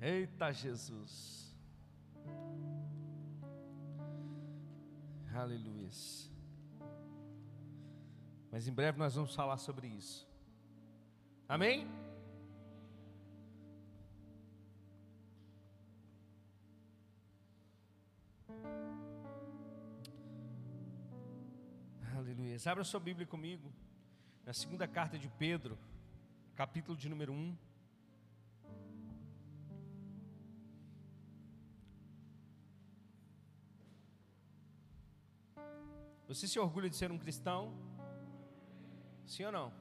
[0.00, 1.54] Eita Jesus.
[5.34, 5.80] Aleluia.
[8.50, 10.26] Mas em breve nós vamos falar sobre isso.
[11.48, 11.86] Amém?
[22.16, 22.56] Aleluia.
[22.66, 23.72] Abra sua Bíblia comigo.
[24.44, 25.78] Na segunda carta de Pedro,
[26.54, 27.69] capítulo de número 1.
[36.30, 37.76] Você se orgulha de ser um cristão?
[39.26, 39.72] Sim ou não?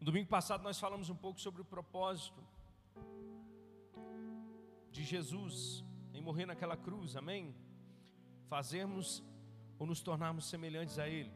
[0.00, 2.42] No domingo passado nós falamos um pouco sobre o propósito
[4.90, 7.54] de Jesus em morrer naquela cruz, amém?
[8.48, 9.22] Fazermos
[9.78, 11.32] ou nos tornarmos semelhantes a Ele.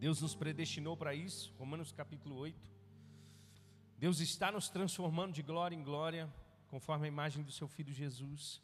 [0.00, 2.81] Deus nos predestinou para isso, Romanos capítulo 8.
[4.04, 6.24] Deus está nos transformando de glória em glória,
[6.66, 8.60] conforme a imagem do seu Filho Jesus.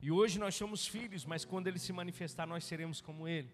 [0.00, 3.52] E hoje nós somos filhos, mas quando Ele se manifestar, nós seremos como Ele.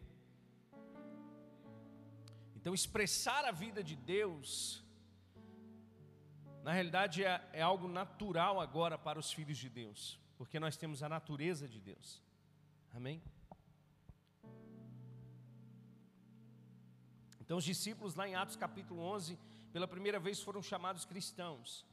[2.57, 4.83] Então, expressar a vida de Deus,
[6.63, 11.03] na realidade, é, é algo natural agora para os filhos de Deus, porque nós temos
[11.03, 12.23] a natureza de Deus.
[12.95, 13.23] Amém?
[17.43, 19.39] Então, os discípulos, lá em Atos capítulo 11,
[19.75, 21.85] pela primeira vez foram chamados cristãos.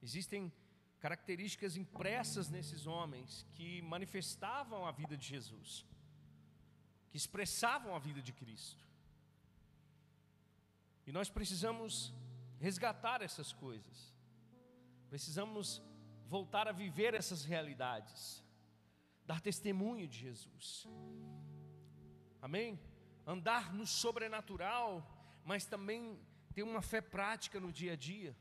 [0.00, 0.52] Existem
[1.00, 5.84] características impressas nesses homens que manifestavam a vida de Jesus,
[7.10, 8.86] que expressavam a vida de Cristo.
[11.04, 12.14] E nós precisamos
[12.60, 14.14] resgatar essas coisas,
[15.10, 15.82] precisamos
[16.26, 18.40] voltar a viver essas realidades,
[19.24, 20.86] dar testemunho de Jesus.
[22.40, 22.78] Amém?
[23.26, 25.04] Andar no sobrenatural,
[25.44, 26.16] mas também
[26.56, 28.34] ter uma fé prática no dia a dia,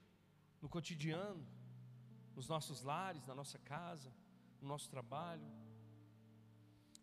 [0.61, 1.45] no cotidiano,
[2.34, 4.09] nos nossos lares, na nossa casa,
[4.62, 5.45] no nosso trabalho.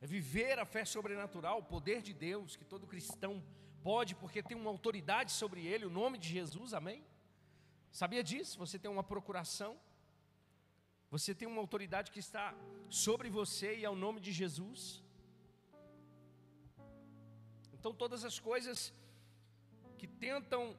[0.00, 3.44] É viver a fé sobrenatural, o poder de Deus, que todo cristão
[3.88, 7.04] pode, porque tem uma autoridade sobre ele, o nome de Jesus, amém?
[8.00, 8.58] Sabia disso?
[8.64, 9.72] Você tem uma procuração,
[11.10, 12.54] você tem uma autoridade que está
[12.88, 15.04] sobre você e é o nome de Jesus.
[17.74, 18.94] Então, todas as coisas
[19.98, 20.74] que tentam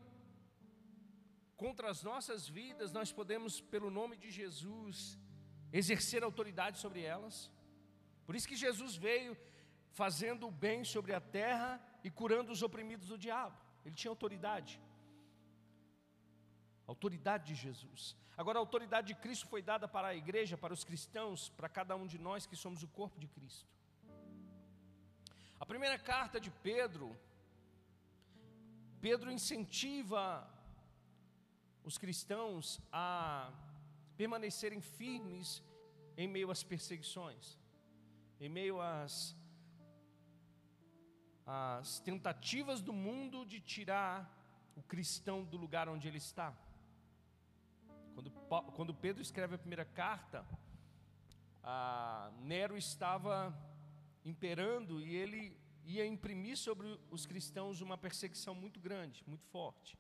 [1.58, 5.18] contra as nossas vidas, nós podemos, pelo nome de Jesus,
[5.72, 7.52] exercer autoridade sobre elas.
[8.26, 9.38] Por isso que Jesus veio
[9.92, 13.58] fazendo o bem sobre a terra e curando os oprimidos do diabo.
[13.86, 14.80] Ele tinha autoridade.
[16.88, 18.16] Autoridade de Jesus.
[18.36, 21.96] Agora, a autoridade de Cristo foi dada para a igreja, para os cristãos, para cada
[21.96, 23.70] um de nós que somos o corpo de Cristo.
[25.60, 27.16] A primeira carta de Pedro,
[29.00, 30.50] Pedro incentiva
[31.84, 33.52] os cristãos a
[34.16, 35.64] permanecerem firmes
[36.18, 37.58] em meio às perseguições,
[38.40, 39.36] em meio às,
[41.46, 44.16] às tentativas do mundo de tirar
[44.76, 46.56] o cristão do lugar onde ele está.
[48.14, 48.32] Quando,
[48.76, 50.46] quando Pedro escreve a primeira carta,
[52.42, 53.56] Nero estava
[54.24, 59.98] imperando e ele ia imprimir sobre os cristãos uma perseguição muito grande, muito forte.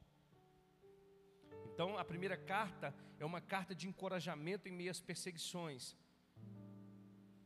[1.74, 5.96] Então, a primeira carta é uma carta de encorajamento em meio às perseguições.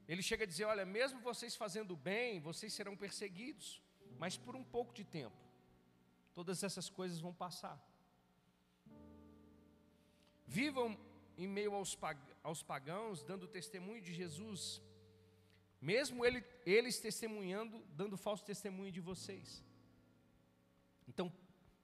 [0.05, 3.81] Ele chega a dizer: Olha, mesmo vocês fazendo bem, vocês serão perseguidos,
[4.19, 5.37] mas por um pouco de tempo.
[6.33, 7.81] Todas essas coisas vão passar.
[10.45, 10.99] Vivam
[11.37, 14.81] em meio aos, pagãos, dando testemunho de Jesus,
[15.79, 19.63] mesmo ele, eles testemunhando, dando falso testemunho de vocês.
[21.07, 21.31] Então,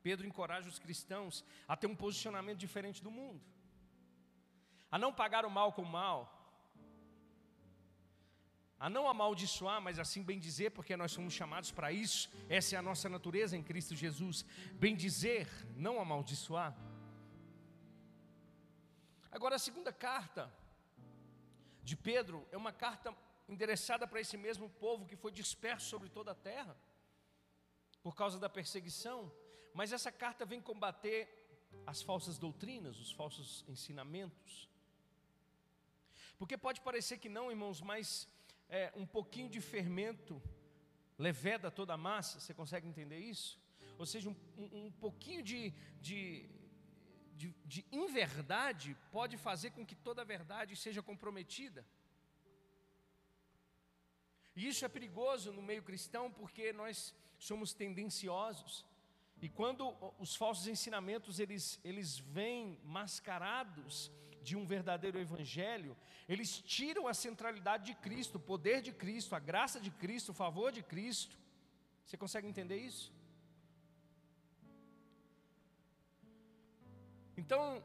[0.05, 3.41] Pedro encoraja os cristãos a ter um posicionamento diferente do mundo,
[4.91, 6.17] a não pagar o mal com o mal,
[8.85, 12.77] a não amaldiçoar, mas assim bem dizer, porque nós somos chamados para isso, essa é
[12.79, 15.47] a nossa natureza em Cristo Jesus, bem dizer,
[15.87, 16.75] não amaldiçoar.
[19.31, 20.43] Agora, a segunda carta
[21.81, 23.15] de Pedro é uma carta
[23.47, 26.75] endereçada para esse mesmo povo que foi disperso sobre toda a terra
[28.01, 29.31] por causa da perseguição.
[29.73, 31.27] Mas essa carta vem combater
[31.85, 34.69] as falsas doutrinas, os falsos ensinamentos.
[36.37, 38.27] Porque pode parecer que não, irmãos, mas
[38.69, 40.41] é, um pouquinho de fermento
[41.17, 43.59] leveda toda a massa, você consegue entender isso?
[43.97, 45.71] Ou seja, um, um, pouquinho de,
[46.01, 46.49] de,
[47.35, 51.85] de, de inverdade pode fazer com que toda a verdade seja comprometida.
[54.55, 58.85] E isso é perigoso no meio cristão porque nós somos tendenciosos.
[59.45, 59.81] E quando
[60.23, 64.09] os falsos ensinamentos eles, eles vêm mascarados
[64.41, 65.97] de um verdadeiro evangelho,
[66.29, 70.33] eles tiram a centralidade de Cristo, o poder de Cristo, a graça de Cristo, o
[70.33, 71.37] favor de Cristo.
[72.05, 73.11] Você consegue entender isso?
[77.35, 77.83] Então,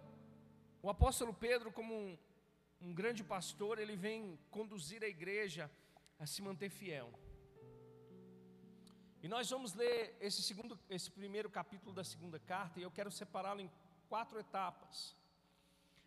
[0.81, 2.17] o apóstolo Pedro, como um,
[2.81, 5.69] um grande pastor, ele vem conduzir a igreja
[6.21, 7.13] a se manter fiel.
[9.23, 13.11] E nós vamos ler esse, segundo, esse primeiro capítulo da segunda carta, e eu quero
[13.11, 13.71] separá-lo em
[14.09, 15.17] quatro etapas.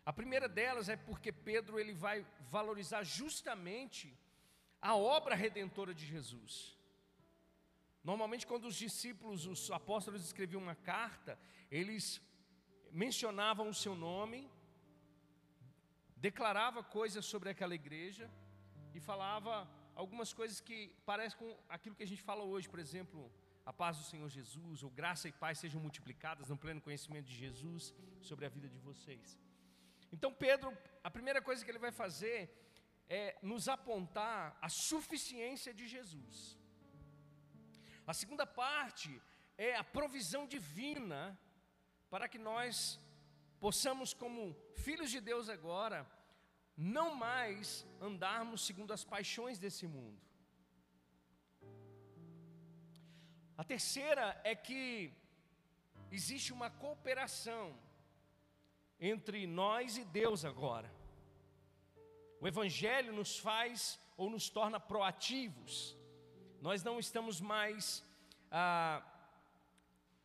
[0.04, 4.16] A primeira delas é porque Pedro ele vai valorizar justamente
[4.80, 6.76] a obra redentora de Jesus.
[8.02, 11.38] Normalmente, quando os discípulos, os apóstolos escreviam uma carta,
[11.70, 12.20] eles
[12.90, 14.50] mencionavam o seu nome,
[16.16, 18.28] declarava coisas sobre aquela igreja
[18.92, 23.30] e falava algumas coisas que parecem com aquilo que a gente fala hoje, por exemplo,
[23.64, 27.34] a paz do Senhor Jesus, ou graça e paz sejam multiplicadas no pleno conhecimento de
[27.34, 29.38] Jesus sobre a vida de vocês.
[30.10, 32.38] Então, Pedro, a primeira coisa que ele vai fazer
[33.08, 36.58] é nos apontar a suficiência de Jesus.
[38.06, 39.10] A segunda parte
[39.56, 41.38] é a provisão divina
[42.10, 42.98] para que nós
[43.60, 45.98] possamos, como filhos de Deus agora,
[46.76, 50.20] não mais andarmos segundo as paixões desse mundo.
[53.56, 55.12] A terceira é que
[56.10, 57.76] existe uma cooperação
[58.98, 60.92] entre nós e Deus agora.
[62.40, 65.96] O Evangelho nos faz ou nos torna proativos.
[66.60, 68.04] Nós não estamos mais
[68.50, 69.02] ah,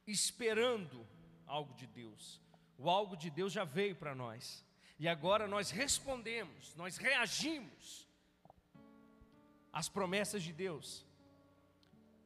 [0.06, 1.08] esperando
[1.46, 2.42] algo de Deus.
[2.78, 4.66] O algo de Deus já veio para nós.
[5.00, 8.08] E agora nós respondemos, nós reagimos
[9.72, 11.06] às promessas de Deus.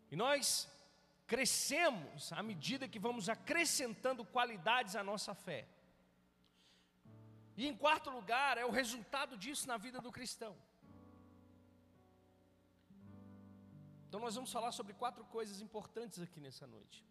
[0.09, 0.69] E nós
[1.27, 5.67] crescemos à medida que vamos acrescentando qualidades à nossa fé.
[7.57, 10.55] E em quarto lugar, é o resultado disso na vida do cristão.
[14.07, 17.05] Então nós vamos falar sobre quatro coisas importantes aqui nessa noite.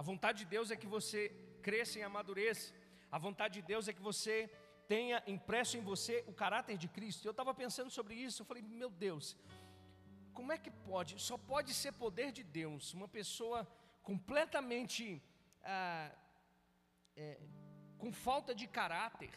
[0.00, 1.20] A vontade de Deus é que você
[1.66, 2.72] cresça e amadureça.
[3.16, 4.34] A vontade de Deus é que você
[4.92, 7.26] tenha impresso em você o caráter de Cristo.
[7.26, 9.36] Eu estava pensando sobre isso, eu falei, meu Deus,
[10.32, 11.20] como é que pode?
[11.28, 13.68] Só pode ser poder de Deus, uma pessoa
[14.02, 15.22] completamente
[15.62, 16.10] ah,
[17.14, 17.38] é,
[17.98, 19.34] com falta de caráter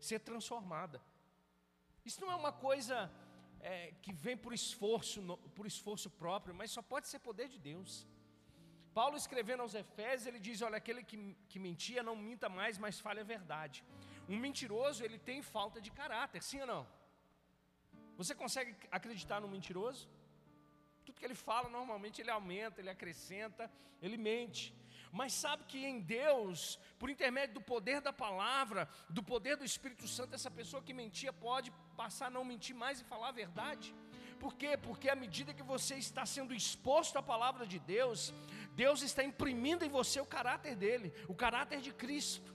[0.00, 0.98] ser transformada.
[2.06, 2.96] Isso não é uma coisa
[3.60, 5.20] é, que vem por esforço,
[5.54, 8.06] por esforço próprio, mas só pode ser poder de Deus.
[8.98, 11.16] Paulo escrevendo aos Efésios, ele diz: Olha, aquele que,
[11.50, 13.84] que mentia não minta mais, mas fale a verdade.
[14.32, 16.82] Um mentiroso, ele tem falta de caráter, sim ou não?
[18.20, 20.02] Você consegue acreditar no mentiroso?
[21.04, 23.70] Tudo que ele fala, normalmente ele aumenta, ele acrescenta,
[24.02, 24.64] ele mente.
[25.12, 26.58] Mas sabe que em Deus,
[26.98, 31.32] por intermédio do poder da palavra, do poder do Espírito Santo, essa pessoa que mentia
[31.32, 33.94] pode passar a não mentir mais e falar a verdade?
[34.38, 34.76] Por quê?
[34.76, 38.32] Porque à medida que você está sendo exposto à palavra de Deus,
[38.82, 42.54] Deus está imprimindo em você o caráter dele, o caráter de Cristo.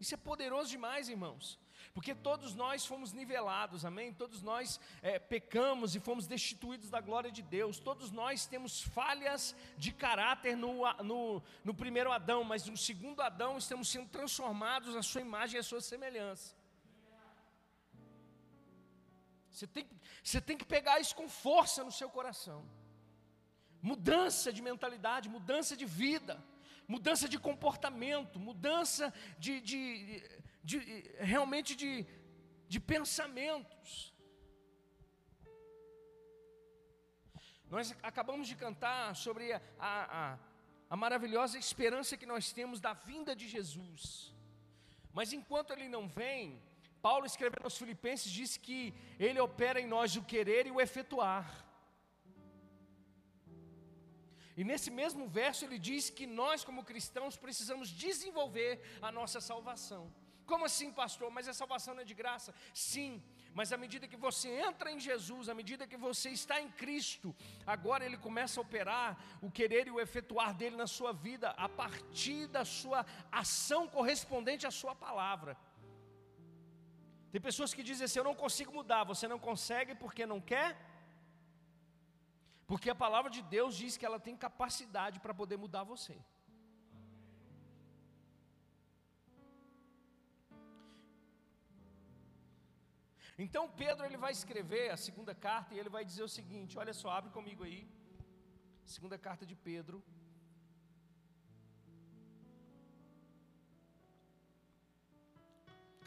[0.00, 1.58] Isso é poderoso demais, irmãos.
[1.92, 4.10] Porque todos nós fomos nivelados, amém?
[4.22, 7.78] Todos nós é, pecamos e fomos destituídos da glória de Deus.
[7.78, 13.58] Todos nós temos falhas de caráter no, no, no primeiro Adão, mas no segundo Adão
[13.58, 16.56] estamos sendo transformados à sua imagem e à sua semelhança.
[19.54, 19.86] Você tem,
[20.22, 22.60] você tem que pegar isso com força no seu coração.
[23.80, 26.34] Mudança de mentalidade, mudança de vida,
[26.88, 29.82] mudança de comportamento, mudança de, de,
[30.64, 32.04] de, de realmente de,
[32.66, 34.12] de pensamentos.
[37.70, 40.38] Nós acabamos de cantar sobre a, a,
[40.90, 44.34] a, maravilhosa esperança que nós temos da vinda de Jesus.
[45.12, 46.60] Mas enquanto ele não vem,
[47.06, 48.78] Paulo escrevendo aos Filipenses diz que
[49.26, 51.46] ele opera em nós o querer e o efetuar.
[54.58, 60.02] E nesse mesmo verso ele diz que nós, como cristãos, precisamos desenvolver a nossa salvação.
[60.50, 61.30] Como assim, pastor?
[61.30, 62.54] Mas a salvação não é de graça?
[62.72, 63.22] Sim,
[63.58, 67.34] mas à medida que você entra em Jesus, à medida que você está em Cristo,
[67.66, 71.68] agora Ele começa a operar o querer e o efetuar dele na sua vida, a
[71.68, 75.56] partir da sua ação correspondente à Sua palavra.
[77.34, 79.02] Tem pessoas que dizem assim: eu não consigo mudar.
[79.12, 80.68] Você não consegue porque não quer?
[82.70, 86.16] Porque a palavra de Deus diz que ela tem capacidade para poder mudar você.
[93.44, 96.94] Então Pedro ele vai escrever a segunda carta e ele vai dizer o seguinte: olha
[97.00, 97.80] só, abre comigo aí,
[98.94, 99.98] segunda carta de Pedro.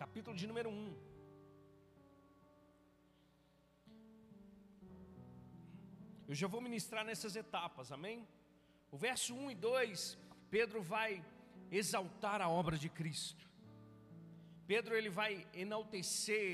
[0.05, 1.06] Capítulo de número 1.
[6.27, 8.27] Eu já vou ministrar nessas etapas, amém?
[8.91, 10.17] O verso 1 e 2,
[10.49, 11.23] Pedro vai
[11.71, 13.43] exaltar a obra de Cristo.
[14.71, 16.49] Pedro ele vai enaltecer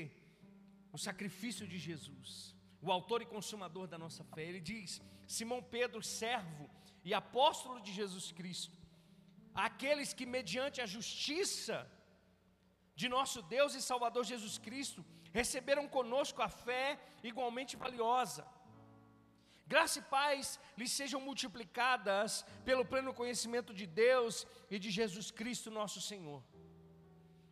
[0.92, 4.44] o sacrifício de Jesus, o autor e consumador da nossa fé.
[4.44, 6.70] Ele diz: Simão Pedro, servo
[7.04, 8.76] e apóstolo de Jesus Cristo,
[9.52, 11.76] aqueles que, mediante a justiça
[12.94, 16.86] de nosso Deus e Salvador Jesus Cristo, receberam conosco a fé
[17.24, 18.46] igualmente valiosa.
[19.66, 25.70] Graça e paz lhes sejam multiplicadas pelo pleno conhecimento de Deus e de Jesus Cristo,
[25.70, 26.42] nosso Senhor.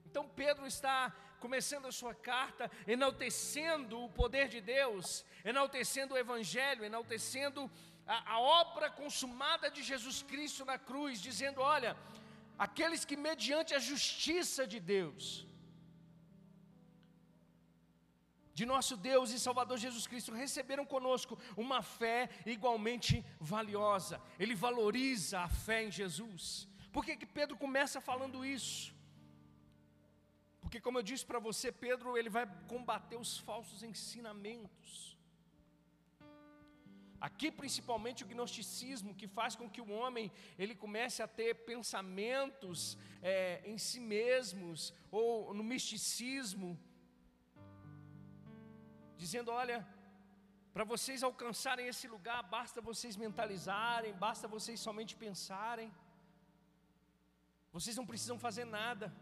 [0.04, 6.84] Então Pedro está começando a sua carta, enaltecendo o poder de Deus, enaltecendo o Evangelho,
[6.84, 7.70] enaltecendo
[8.06, 11.96] a, a obra consumada de Jesus Cristo na cruz, dizendo: olha,
[12.58, 15.46] aqueles que mediante a justiça de Deus,
[18.54, 24.20] de nosso Deus e Salvador Jesus Cristo, receberam conosco uma fé igualmente valiosa.
[24.38, 26.68] Ele valoriza a fé em Jesus.
[26.92, 28.94] Por que, que Pedro começa falando isso?
[30.60, 35.16] Porque como eu disse para você, Pedro, ele vai combater os falsos ensinamentos.
[37.20, 42.98] Aqui principalmente o gnosticismo, que faz com que o homem ele comece a ter pensamentos
[43.22, 46.76] é, em si mesmos, ou no misticismo,
[49.16, 49.86] dizendo: olha,
[50.72, 55.92] para vocês alcançarem esse lugar, basta vocês mentalizarem, basta vocês somente pensarem,
[57.72, 59.12] vocês não precisam fazer nada.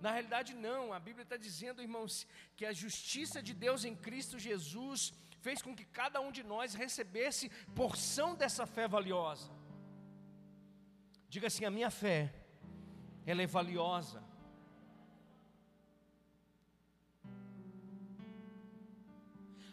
[0.00, 2.26] Na realidade, não, a Bíblia está dizendo, irmãos,
[2.56, 6.74] que a justiça de Deus em Cristo Jesus fez com que cada um de nós
[6.74, 9.50] recebesse porção dessa fé valiosa.
[11.28, 12.32] Diga assim: a minha fé,
[13.26, 14.27] ela é valiosa.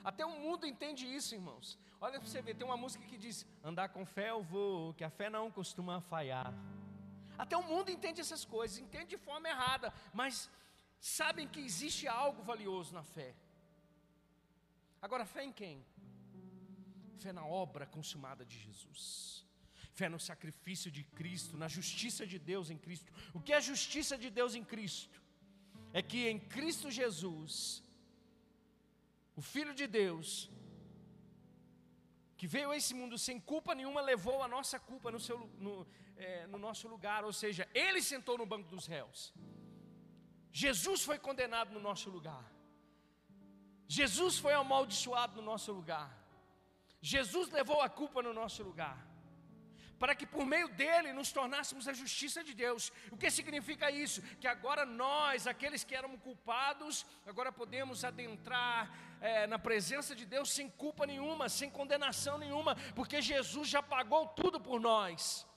[0.10, 1.80] Até o mundo entende isso, irmãos.
[2.00, 5.04] Olha para você ver, tem uma música que diz: Andar com fé eu vou, que
[5.04, 6.54] a fé não costuma falhar.
[7.44, 10.50] Até o mundo entende essas coisas, entende de forma errada, mas
[11.00, 13.34] sabem que existe algo valioso na fé.
[15.02, 15.84] Agora, fé em quem?
[17.24, 19.44] Fé na obra consumada de Jesus.
[20.00, 23.12] Fé no sacrifício de Cristo, na justiça de Deus em Cristo.
[23.34, 25.20] O que é justiça de Deus em Cristo?
[25.94, 27.82] É que em Cristo Jesus,
[29.36, 30.50] o Filho de Deus,
[32.38, 35.88] que veio a esse mundo sem culpa nenhuma, levou a nossa culpa no, seu, no,
[36.18, 39.34] é, no nosso lugar, ou seja, ele sentou no banco dos réus.
[40.52, 42.44] Jesus foi condenado no nosso lugar.
[43.88, 46.10] Jesus foi amaldiçoado no nosso lugar.
[47.02, 48.98] Jesus levou a culpa no nosso lugar.
[50.00, 52.92] Para que por meio dele nos tornássemos a justiça de Deus.
[53.12, 54.22] O que significa isso?
[54.42, 58.92] Que agora nós, aqueles que éramos culpados, agora podemos adentrar
[59.26, 64.28] é, na presença de Deus sem culpa nenhuma, sem condenação nenhuma, porque Jesus já pagou
[64.28, 65.48] tudo por nós.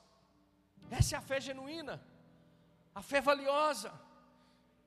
[0.90, 2.02] Essa é a fé genuína,
[2.94, 3.92] a fé valiosa,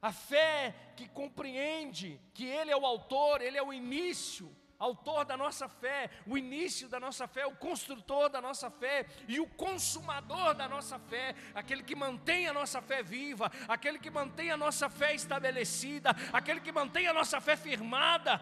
[0.02, 5.38] a fé que compreende que Ele é o autor, Ele é o início, autor da
[5.38, 10.56] nossa fé, o início da nossa fé, o construtor da nossa fé e o consumador
[10.56, 14.90] da nossa fé, aquele que mantém a nossa fé viva, aquele que mantém a nossa
[14.90, 18.42] fé estabelecida, aquele que mantém a nossa fé firmada.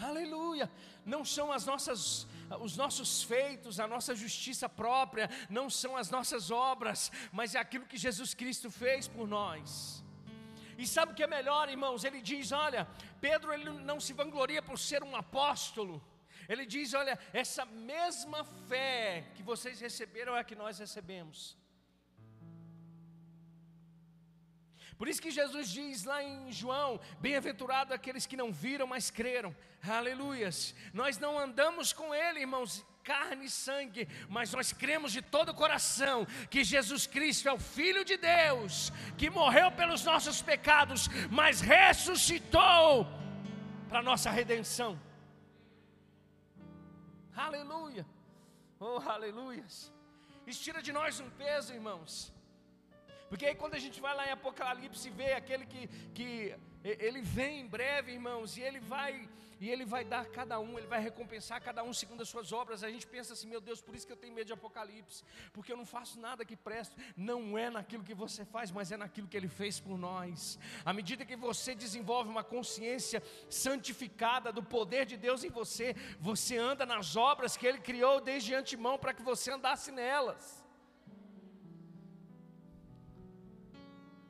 [0.00, 0.70] Aleluia!
[1.04, 2.26] Não são as nossas
[2.60, 7.86] os nossos feitos, a nossa justiça própria, não são as nossas obras, mas é aquilo
[7.86, 10.04] que Jesus Cristo fez por nós.
[10.78, 12.04] E sabe o que é melhor, irmãos?
[12.04, 12.86] Ele diz: olha,
[13.20, 16.02] Pedro ele não se vangloria por ser um apóstolo.
[16.48, 21.56] Ele diz: olha, essa mesma fé que vocês receberam é a que nós recebemos.
[24.98, 29.54] Por isso que Jesus diz lá em João: Bem-aventurado aqueles que não viram, mas creram.
[29.86, 30.74] Aleluias.
[30.92, 35.54] Nós não andamos com Ele, irmãos, carne e sangue, mas nós cremos de todo o
[35.54, 41.60] coração que Jesus Cristo é o Filho de Deus, que morreu pelos nossos pecados, mas
[41.60, 43.06] ressuscitou
[43.88, 44.98] para nossa redenção.
[47.34, 48.06] Aleluia.
[48.80, 49.92] Oh, aleluias.
[50.46, 52.34] Isso tira de nós um peso, irmãos
[53.28, 56.54] Porque aí quando a gente vai lá em Apocalipse e vê aquele que, que
[56.84, 59.28] ele vem em breve, irmãos, e ele vai
[59.58, 62.52] e ele vai dar a cada um, ele vai recompensar cada um segundo as suas
[62.52, 62.84] obras.
[62.84, 65.72] A gente pensa assim, meu Deus, por isso que eu tenho medo de Apocalipse, porque
[65.72, 66.94] eu não faço nada que preste.
[67.16, 70.58] Não é naquilo que você faz, mas é naquilo que ele fez por nós.
[70.84, 76.56] À medida que você desenvolve uma consciência santificada do poder de Deus em você, você
[76.58, 80.65] anda nas obras que ele criou desde antemão para que você andasse nelas.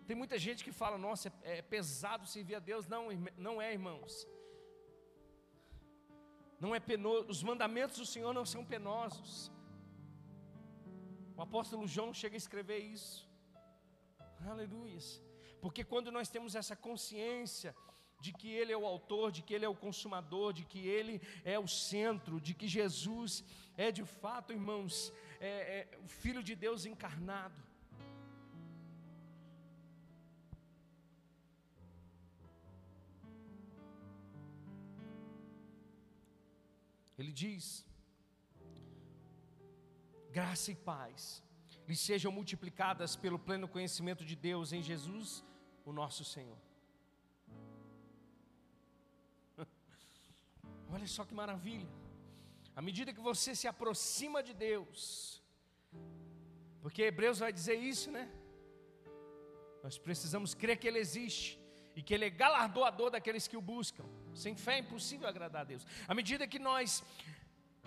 [0.07, 2.87] Tem muita gente que fala, nossa, é, é pesado servir a Deus.
[2.87, 4.27] Não, não é, irmãos.
[6.61, 9.53] Não é penoso, os mandamentos do Senhor não são penosos.
[11.37, 13.29] O apóstolo João chega a escrever isso.
[14.53, 14.99] Aleluia.
[15.61, 17.75] Porque quando nós temos essa consciência
[18.21, 21.21] de que Ele é o autor, de que Ele é o consumador, de que Ele
[21.45, 23.45] é o centro, de que Jesus
[23.77, 27.63] é de fato, irmãos, é, é o Filho de Deus encarnado.
[37.19, 37.87] Ele diz:
[40.39, 41.43] graça e paz
[41.89, 45.45] lhe sejam multiplicadas pelo pleno conhecimento de Deus em Jesus,
[45.85, 46.59] o nosso Senhor.
[50.95, 51.89] Olha só que maravilha.
[52.75, 55.01] À medida que você se aproxima de Deus,
[56.83, 58.25] porque Hebreus vai dizer isso, né?
[59.83, 61.61] Nós precisamos crer que Ele existe
[61.95, 64.05] e que Ele é galardoador daqueles que o buscam.
[64.37, 65.87] Sem fé é impossível agradar a Deus.
[66.07, 67.03] À medida que nós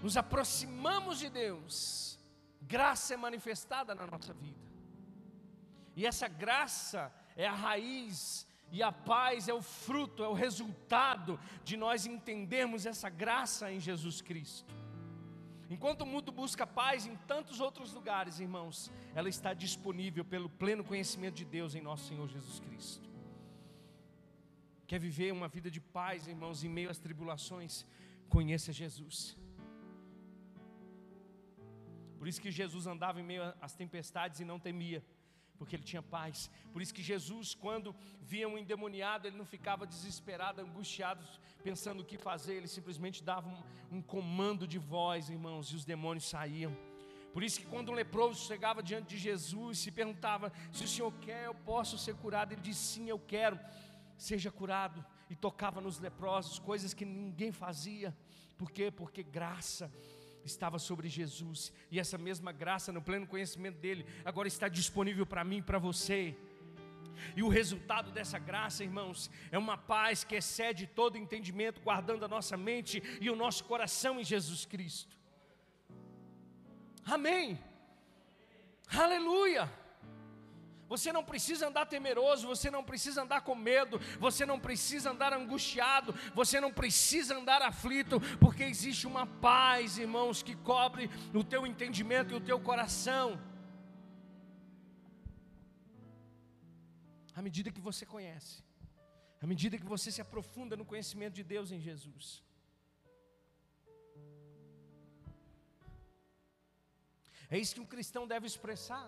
[0.02, 2.20] nos aproximamos de Deus,
[2.62, 4.68] graça é manifestada na nossa vida.
[5.96, 11.40] E essa graça é a raiz e a paz é o fruto, é o resultado
[11.64, 14.74] de nós entendermos essa graça em Jesus Cristo.
[15.70, 20.84] Enquanto o mundo busca paz em tantos outros lugares, irmãos, ela está disponível pelo pleno
[20.84, 23.09] conhecimento de Deus em nosso Senhor Jesus Cristo
[24.90, 27.74] quer viver uma vida de paz, irmãos, em meio às tribulações,
[28.36, 29.38] conheça Jesus.
[32.18, 35.02] Por isso que Jesus andava em meio às tempestades e não temia,
[35.60, 36.50] porque ele tinha paz.
[36.74, 41.24] Por isso que Jesus, quando via um endemoniado, ele não ficava desesperado, angustiado,
[41.64, 45.86] pensando o que fazer, ele simplesmente dava um, um comando de voz, irmãos, e os
[45.86, 46.76] demônios saíam.
[47.32, 51.14] Por isso que quando um leproso chegava diante de Jesus, se perguntava: se o Senhor
[51.22, 52.54] quer, eu posso ser curado.
[52.54, 53.60] Ele disse: sim, eu quero
[54.20, 58.16] seja curado, e tocava nos leprosos, coisas que ninguém fazia,
[58.58, 58.92] por quê?
[58.92, 59.92] Porque graça
[60.44, 65.44] estava sobre Jesus, e essa mesma graça, no pleno conhecimento dele, agora está disponível para
[65.44, 66.36] mim e para você.
[67.36, 72.28] E o resultado dessa graça, irmãos, é uma paz que excede todo entendimento, guardando a
[72.28, 75.18] nossa mente e o nosso coração em Jesus Cristo.
[77.06, 77.60] Amém.
[78.92, 79.70] Aleluia.
[80.94, 85.32] Você não precisa andar temeroso, você não precisa andar com medo, você não precisa andar
[85.34, 91.08] angustiado, você não precisa andar aflito, porque existe uma paz, irmãos, que cobre
[91.42, 93.40] o teu entendimento e o teu coração.
[97.36, 98.56] À medida que você conhece,
[99.44, 102.44] à medida que você se aprofunda no conhecimento de Deus em Jesus.
[107.52, 109.08] É isso que um cristão deve expressar.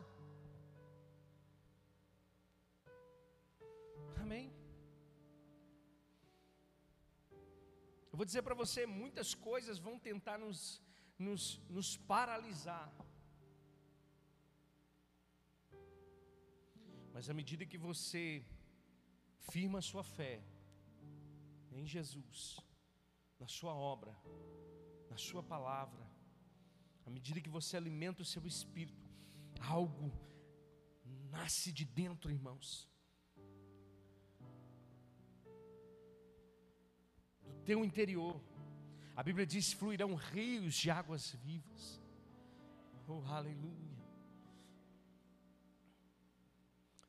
[8.21, 10.60] Vou dizer para você: muitas coisas vão tentar nos,
[11.17, 11.43] nos,
[11.75, 12.89] nos paralisar.
[17.13, 18.45] Mas à medida que você
[19.53, 20.36] firma a sua fé
[21.71, 22.60] em Jesus,
[23.39, 24.13] na sua obra,
[25.10, 26.05] na sua palavra,
[27.07, 29.10] à medida que você alimenta o seu espírito,
[29.77, 30.12] algo
[31.38, 32.90] nasce de dentro, irmãos.
[37.65, 38.39] Teu interior.
[39.15, 42.02] A Bíblia diz: fluirão rios de águas vivas.
[43.08, 43.91] Oh, aleluia.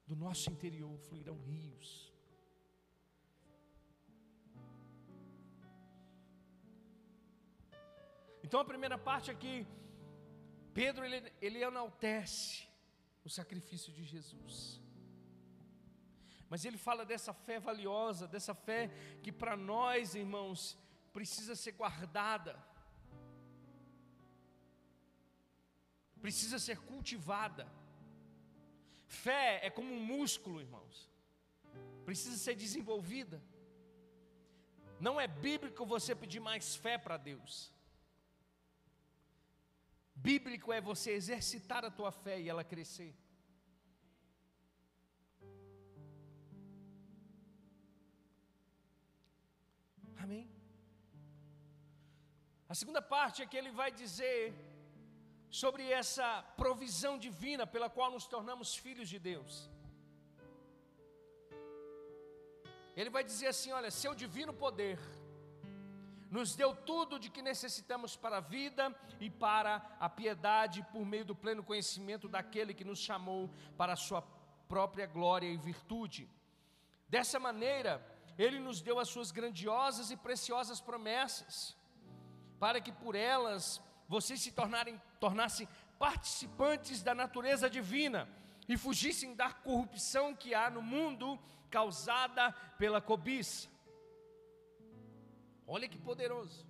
[0.07, 2.13] Do nosso interior fluirão rios.
[8.45, 9.67] Então a primeira parte aqui,
[10.75, 12.69] Pedro ele, ele enaltece
[13.25, 14.82] o sacrifício de Jesus.
[16.53, 18.81] Mas ele fala dessa fé valiosa, dessa fé
[19.23, 20.77] que para nós, irmãos,
[21.11, 22.53] precisa ser guardada,
[26.21, 27.65] precisa ser cultivada.
[29.07, 31.09] Fé é como um músculo, irmãos,
[32.05, 33.43] precisa ser desenvolvida.
[35.01, 37.73] Não é bíblico você pedir mais fé para Deus.
[40.15, 43.22] Bíblico é você exercitar a tua fé e ela crescer.
[50.25, 50.45] Amém?
[52.73, 54.41] A segunda parte é que ele vai dizer
[55.61, 59.69] sobre essa provisão divina pela qual nos tornamos filhos de Deus.
[62.97, 64.99] Ele vai dizer assim: olha, seu divino poder
[66.31, 68.85] nos deu tudo de que necessitamos para a vida
[69.21, 74.03] e para a piedade, por meio do pleno conhecimento daquele que nos chamou para a
[74.07, 74.23] sua
[74.69, 76.31] própria glória e virtude.
[77.09, 77.93] Dessa maneira,
[78.39, 81.77] ele nos deu as suas grandiosas e preciosas promessas,
[82.59, 85.69] para que por elas vocês se tornarem, tornassem
[85.99, 88.29] participantes da natureza divina
[88.69, 91.39] e fugissem da corrupção que há no mundo
[91.71, 93.69] causada pela cobiça.
[95.67, 96.67] Olha que poderoso.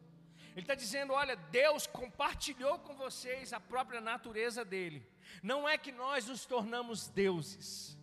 [0.52, 5.06] Ele está dizendo: olha, Deus compartilhou com vocês a própria natureza dele.
[5.42, 7.98] Não é que nós nos tornamos deuses,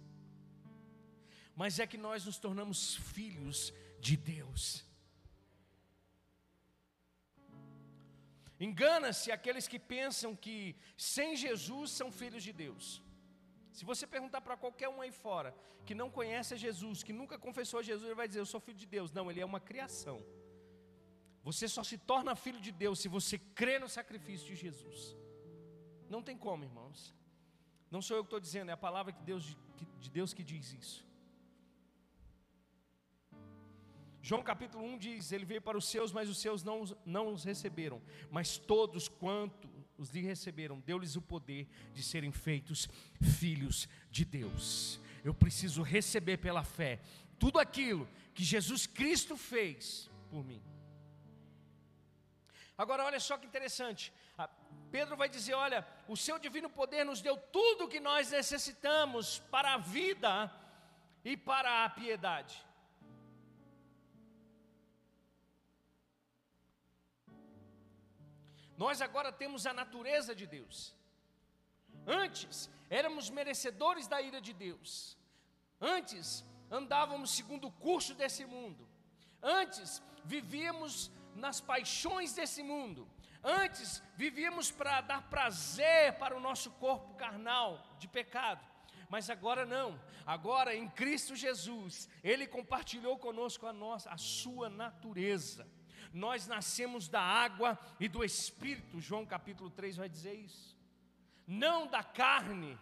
[1.60, 2.80] mas é que nós nos tornamos
[3.13, 4.62] filhos de Deus.
[8.67, 10.58] Engana-se aqueles que pensam que
[10.95, 12.86] sem Jesus são filhos de Deus.
[13.74, 15.54] Se você perguntar para qualquer um aí fora
[15.86, 18.78] que não conhece Jesus, que nunca confessou a Jesus, ele vai dizer: Eu sou filho
[18.78, 19.12] de Deus.
[19.12, 20.17] Não, ele é uma criação.
[21.43, 25.13] Você só se torna filho de Deus se você crê no sacrifício de Jesus.
[26.10, 27.13] Não tem como, irmãos.
[27.91, 29.58] Não sou eu que estou dizendo, é a palavra de Deus,
[30.00, 31.09] de Deus que diz isso.
[34.30, 37.44] João capítulo 1 diz: Ele veio para os seus, mas os seus não, não os
[37.44, 38.00] receberam.
[38.30, 42.88] Mas todos quanto os lhe receberam, deu-lhes o poder de serem feitos
[43.39, 45.00] filhos de Deus.
[45.24, 47.00] Eu preciso receber pela fé
[47.39, 50.62] tudo aquilo que Jesus Cristo fez por mim.
[52.78, 54.13] Agora, olha só que interessante.
[54.92, 59.39] Pedro vai dizer: Olha, o seu divino poder nos deu tudo o que nós necessitamos
[59.50, 60.54] para a vida
[61.26, 62.68] e para a piedade.
[68.84, 70.96] Nós agora temos a natureza de Deus.
[72.08, 75.18] Antes éramos merecedores da ira de Deus.
[75.82, 78.88] Antes andávamos segundo o curso desse mundo.
[79.44, 83.06] Antes vivíamos nas paixões desse mundo.
[83.44, 88.65] Antes vivíamos para dar prazer para o nosso corpo carnal de pecado.
[89.10, 90.00] Mas agora não.
[90.26, 95.68] Agora em Cristo Jesus, ele compartilhou conosco a nossa a sua natureza
[96.13, 100.78] nós nascemos da água e do Espírito, João capítulo 3 vai dizer isso.
[101.45, 102.78] Não da carne,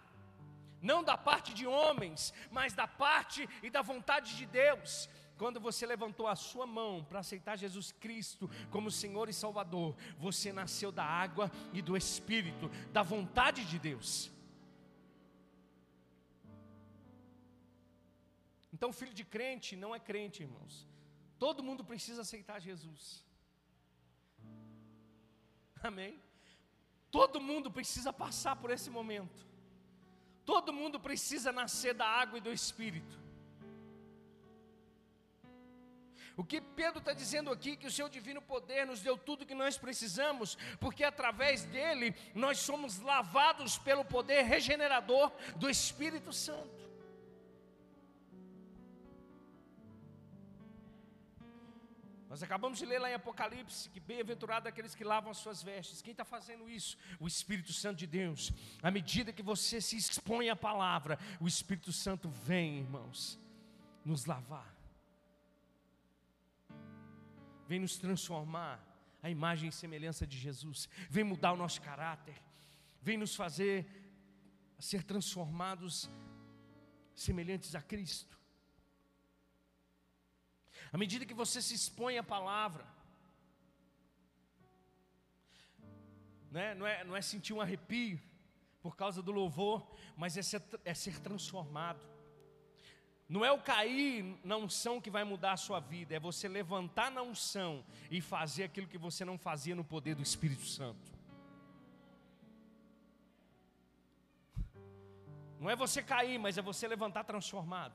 [0.82, 5.10] não da parte de homens, mas da parte e da vontade de Deus.
[5.38, 10.52] Quando você levantou a sua mão para aceitar Jesus Cristo como Senhor e Salvador, você
[10.52, 14.32] nasceu da água e do Espírito, da vontade de Deus.
[18.74, 20.88] Então, filho de crente não é crente, irmãos.
[21.38, 23.24] Todo mundo precisa aceitar Jesus.
[25.84, 26.20] Amém?
[27.12, 29.46] Todo mundo precisa passar por esse momento.
[30.46, 33.28] Todo mundo precisa nascer da água e do Espírito.
[36.38, 39.56] O que Pedro está dizendo aqui, que o seu divino poder nos deu tudo que
[39.56, 46.87] nós precisamos, porque através dele nós somos lavados pelo poder regenerador do Espírito Santo.
[52.30, 56.02] Nós acabamos de ler lá em Apocalipse que bem-aventurado aqueles que lavam as suas vestes.
[56.02, 56.98] Quem está fazendo isso?
[57.20, 58.52] O Espírito Santo de Deus.
[58.82, 63.40] À medida que você se expõe à palavra, o Espírito Santo vem, irmãos,
[64.04, 64.76] nos lavar.
[67.66, 68.84] Vem nos transformar
[69.24, 70.90] a imagem e semelhança de Jesus.
[71.10, 72.36] Vem mudar o nosso caráter.
[73.02, 73.86] Vem nos fazer
[74.80, 76.10] ser transformados
[77.16, 78.38] semelhantes a Cristo.
[80.98, 82.84] À medida que você se expõe à palavra,
[86.50, 86.74] né?
[86.74, 88.20] não, é, não é sentir um arrepio
[88.82, 92.04] por causa do louvor, mas é ser, é ser transformado.
[93.30, 97.12] Não é o cair na unção que vai mudar a sua vida, é você levantar
[97.12, 101.12] na unção e fazer aquilo que você não fazia no poder do Espírito Santo.
[105.60, 107.94] Não é você cair, mas é você levantar transformado.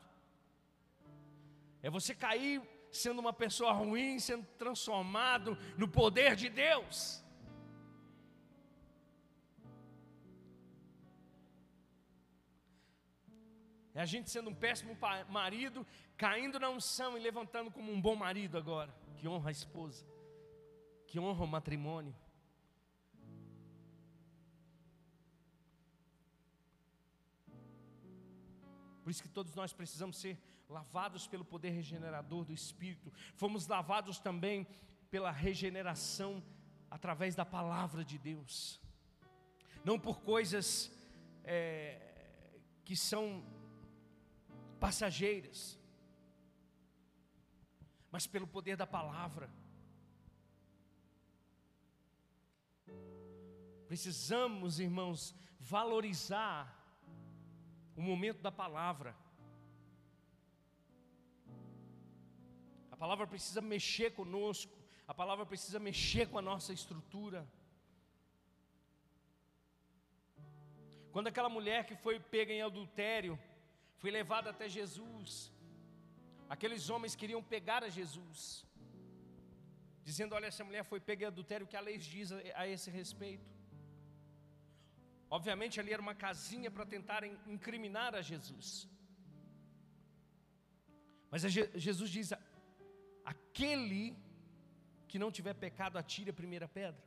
[1.82, 7.24] É você cair sendo uma pessoa ruim, sendo transformado no poder de Deus.
[13.94, 14.96] É a gente sendo um péssimo
[15.28, 20.06] marido, caindo na unção e levantando como um bom marido agora, que honra a esposa,
[21.06, 22.14] que honra o matrimônio.
[29.02, 33.12] Por isso que todos nós precisamos ser lavados pelo poder regenerador do Espírito.
[33.34, 34.66] Fomos lavados também
[35.10, 36.42] pela regeneração
[36.90, 38.80] através da palavra de Deus.
[39.84, 40.90] Não por coisas
[41.44, 42.00] é,
[42.84, 43.44] que são
[44.78, 45.78] passageiras,
[48.10, 49.50] mas pelo poder da palavra.
[53.86, 56.82] Precisamos, irmãos, valorizar
[57.94, 59.14] o momento da palavra.
[63.02, 64.74] Palavra precisa mexer conosco,
[65.12, 67.40] a palavra precisa mexer com a nossa estrutura.
[71.14, 73.34] Quando aquela mulher que foi pega em adultério,
[74.00, 75.30] foi levada até Jesus,
[76.54, 78.64] aqueles homens queriam pegar a Jesus,
[80.08, 82.30] dizendo: Olha, essa mulher foi pega em adultério, o que a lei diz
[82.62, 83.50] a esse respeito?
[85.38, 88.70] Obviamente ali era uma casinha para tentarem incriminar a Jesus.
[91.32, 91.42] Mas
[91.88, 92.30] Jesus diz:
[93.52, 94.16] aquele
[95.06, 97.04] que não tiver pecado, atire a primeira pedra.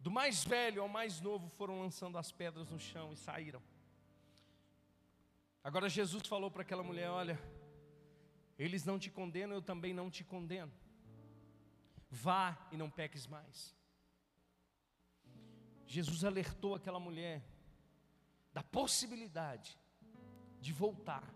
[0.00, 3.62] Do mais velho ao mais novo foram lançando as pedras no chão e saíram.
[5.62, 7.38] Agora Jesus falou para aquela mulher: Olha,
[8.58, 10.72] eles não te condenam, eu também não te condeno.
[12.10, 13.74] Vá e não peques mais.
[15.86, 17.44] Jesus alertou aquela mulher
[18.52, 19.78] da possibilidade
[20.60, 21.32] de voltar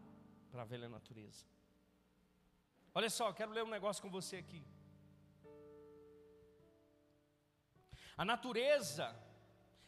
[0.50, 1.44] para a velha natureza.
[2.94, 4.62] Olha só, quero ler um negócio com você aqui.
[8.16, 9.06] A natureza,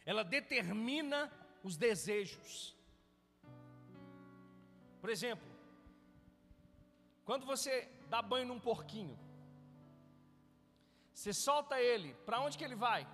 [0.07, 1.31] ela determina
[1.63, 2.77] os desejos.
[5.01, 5.47] Por exemplo,
[7.25, 9.19] quando você dá banho num porquinho,
[11.13, 13.07] você solta ele, para onde que ele vai?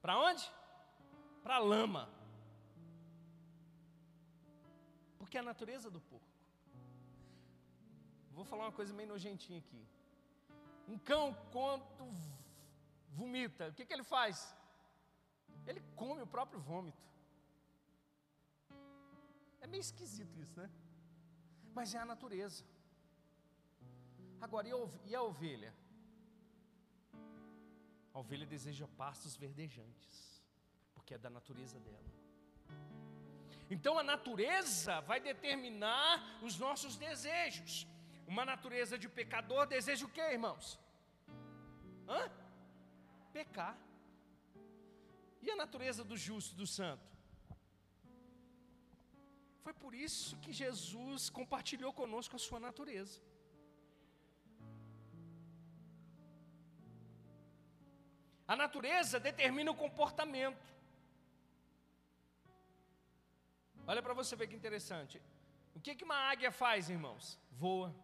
[0.00, 0.44] Para onde?
[1.42, 2.08] Para a lama.
[5.18, 6.23] Porque é a natureza do porco.
[8.36, 9.82] Vou falar uma coisa meio nojentinha aqui.
[10.88, 12.04] Um cão, quando
[13.18, 14.54] vomita, o que, que ele faz?
[15.66, 17.02] Ele come o próprio vômito.
[19.60, 20.68] É meio esquisito isso, né?
[21.74, 22.64] Mas é a natureza.
[24.40, 24.68] Agora,
[25.06, 25.72] e a ovelha?
[28.12, 30.42] A ovelha deseja pastos verdejantes,
[30.92, 32.12] porque é da natureza dela.
[33.70, 37.86] Então a natureza vai determinar os nossos desejos.
[38.26, 40.78] Uma natureza de pecador deseja o que, irmãos?
[42.08, 42.30] Hã?
[43.32, 43.76] Pecar.
[45.42, 47.06] E a natureza do justo, do santo?
[49.64, 53.20] Foi por isso que Jesus compartilhou conosco a sua natureza.
[58.46, 60.74] A natureza determina o comportamento.
[63.86, 65.20] Olha para você ver que interessante.
[65.74, 67.38] O que, que uma águia faz, irmãos?
[67.52, 67.94] Voa.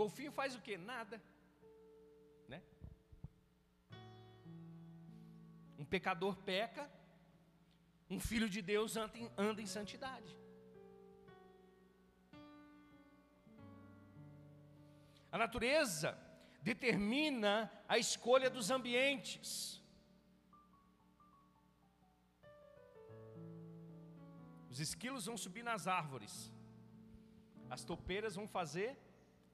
[0.00, 0.74] Golfinho faz o que?
[0.92, 1.16] Nada.
[2.52, 2.58] Né?
[5.82, 6.84] Um pecador peca,
[8.08, 10.32] um filho de Deus anda em, anda em santidade.
[15.32, 16.10] A natureza
[16.70, 17.52] determina
[17.88, 19.42] a escolha dos ambientes.
[24.70, 26.34] Os esquilos vão subir nas árvores,
[27.76, 28.90] as topeiras vão fazer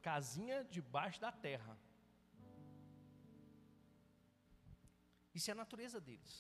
[0.09, 1.75] casinha debaixo da terra.
[5.37, 6.35] Isso é a natureza deles.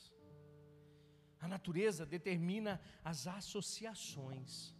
[1.44, 2.72] A natureza determina
[3.12, 4.74] as associações.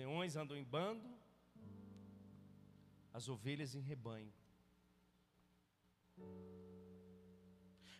[0.00, 1.08] leões andam em bando,
[3.18, 4.32] as ovelhas em rebanho.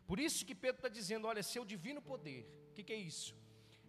[0.06, 3.34] Por isso que Pedro está dizendo: olha, seu divino poder, o que, que é isso?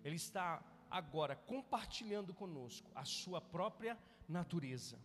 [0.04, 4.98] Ele está agora compartilhando conosco a sua própria natureza.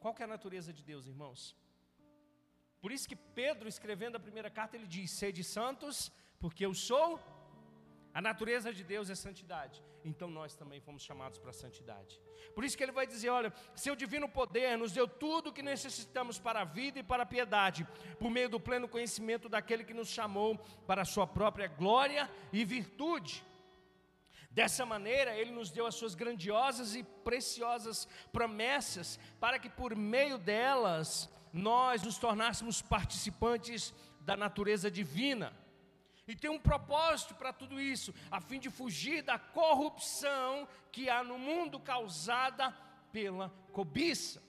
[0.00, 1.56] Qual que é a natureza de Deus, irmãos?
[2.80, 7.20] Por isso que Pedro, escrevendo a primeira carta, ele diz: Sede santos, porque eu sou.
[8.12, 12.20] A natureza de Deus é santidade então nós também fomos chamados para a santidade.
[12.54, 15.62] Por isso que ele vai dizer: olha, seu divino poder nos deu tudo o que
[15.62, 17.86] necessitamos para a vida e para a piedade,
[18.18, 22.64] por meio do pleno conhecimento daquele que nos chamou para a sua própria glória e
[22.64, 23.42] virtude.
[24.54, 30.38] Dessa maneira, Ele nos deu as suas grandiosas e preciosas promessas, para que por meio
[30.38, 35.52] delas nós nos tornássemos participantes da natureza divina.
[36.26, 41.24] E tem um propósito para tudo isso, a fim de fugir da corrupção que há
[41.24, 42.70] no mundo causada
[43.12, 44.40] pela cobiça.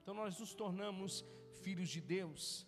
[0.00, 1.24] Então nós nos tornamos
[1.62, 2.66] filhos de Deus.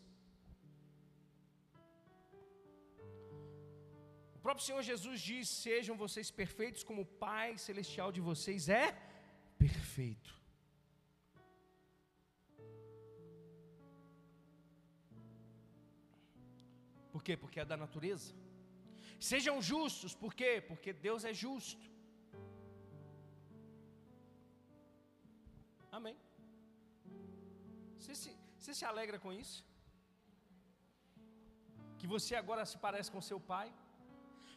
[4.44, 8.86] Próprio Senhor Jesus diz: Sejam vocês perfeitos, como o Pai Celestial de vocês é
[9.64, 10.32] perfeito.
[17.12, 17.34] Por quê?
[17.42, 18.30] Porque é da natureza.
[19.30, 20.50] Sejam justos, por quê?
[20.70, 21.86] Porque Deus é justo.
[25.98, 26.16] Amém.
[27.98, 29.58] Você se, você se alegra com isso?
[31.98, 33.68] Que você agora se parece com seu pai?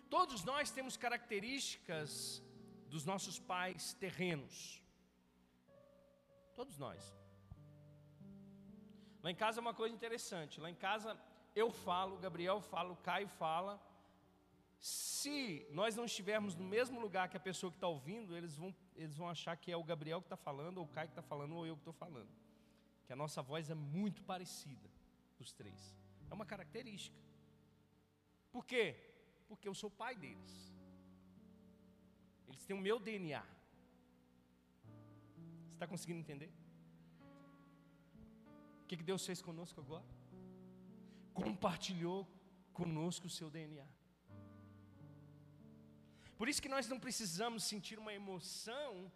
[0.10, 2.42] Todos nós temos características
[2.90, 4.82] dos nossos pais terrenos.
[6.56, 7.16] Todos nós.
[9.22, 10.60] Lá em casa é uma coisa interessante.
[10.60, 11.20] Lá em casa
[11.56, 13.82] eu falo, Gabriel fala, Caio fala.
[14.80, 18.74] Se nós não estivermos no mesmo lugar que a pessoa que está ouvindo, eles vão,
[18.96, 21.22] eles vão achar que é o Gabriel que está falando, ou o Caio que está
[21.22, 22.30] falando, ou eu que estou falando.
[23.06, 24.90] Que a nossa voz é muito parecida,
[25.38, 25.96] dos três.
[26.30, 27.18] É uma característica.
[28.52, 29.07] Por quê?
[29.48, 30.54] Porque eu sou pai deles.
[32.48, 33.44] Eles têm o meu DNA.
[35.66, 36.52] Você está conseguindo entender?
[38.84, 40.06] O que, que Deus fez conosco agora?
[41.34, 42.28] Compartilhou
[42.74, 43.86] conosco o seu DNA.
[46.38, 49.12] Por isso que nós não precisamos sentir uma emoção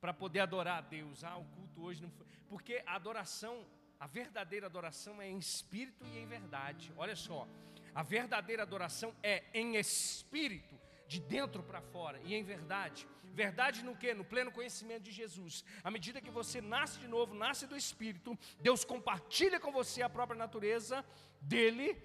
[0.00, 1.24] para poder adorar a Deus.
[1.24, 2.26] Ah, o culto hoje não foi.
[2.48, 3.66] Porque a adoração,
[3.98, 6.92] a verdadeira adoração é em espírito e em verdade.
[6.96, 7.48] Olha só,
[7.94, 13.06] a verdadeira adoração é em espírito, de dentro para fora e em verdade.
[13.32, 14.12] Verdade no que?
[14.14, 15.64] No pleno conhecimento de Jesus.
[15.82, 20.08] À medida que você nasce de novo, nasce do Espírito, Deus compartilha com você a
[20.08, 21.04] própria natureza
[21.40, 21.96] dele,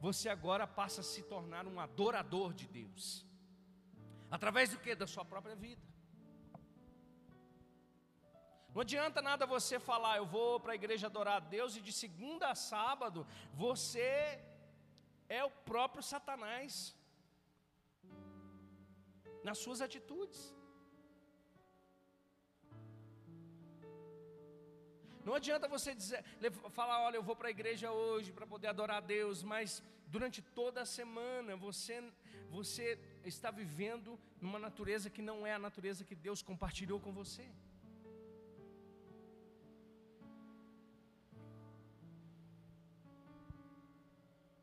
[0.00, 3.26] você agora passa a se tornar um adorador de Deus.
[4.30, 4.94] Através do que?
[4.94, 5.82] Da sua própria vida.
[8.74, 11.92] Não adianta nada você falar, eu vou para a igreja adorar a Deus e de
[11.92, 14.40] segunda a sábado você
[15.38, 16.72] é o próprio Satanás
[19.46, 20.40] nas suas atitudes.
[25.24, 26.24] Não adianta você dizer,
[26.70, 30.42] falar, olha, eu vou para a igreja hoje para poder adorar a Deus, mas durante
[30.42, 31.96] toda a semana você,
[32.50, 37.46] você está vivendo numa natureza que não é a natureza que Deus compartilhou com você.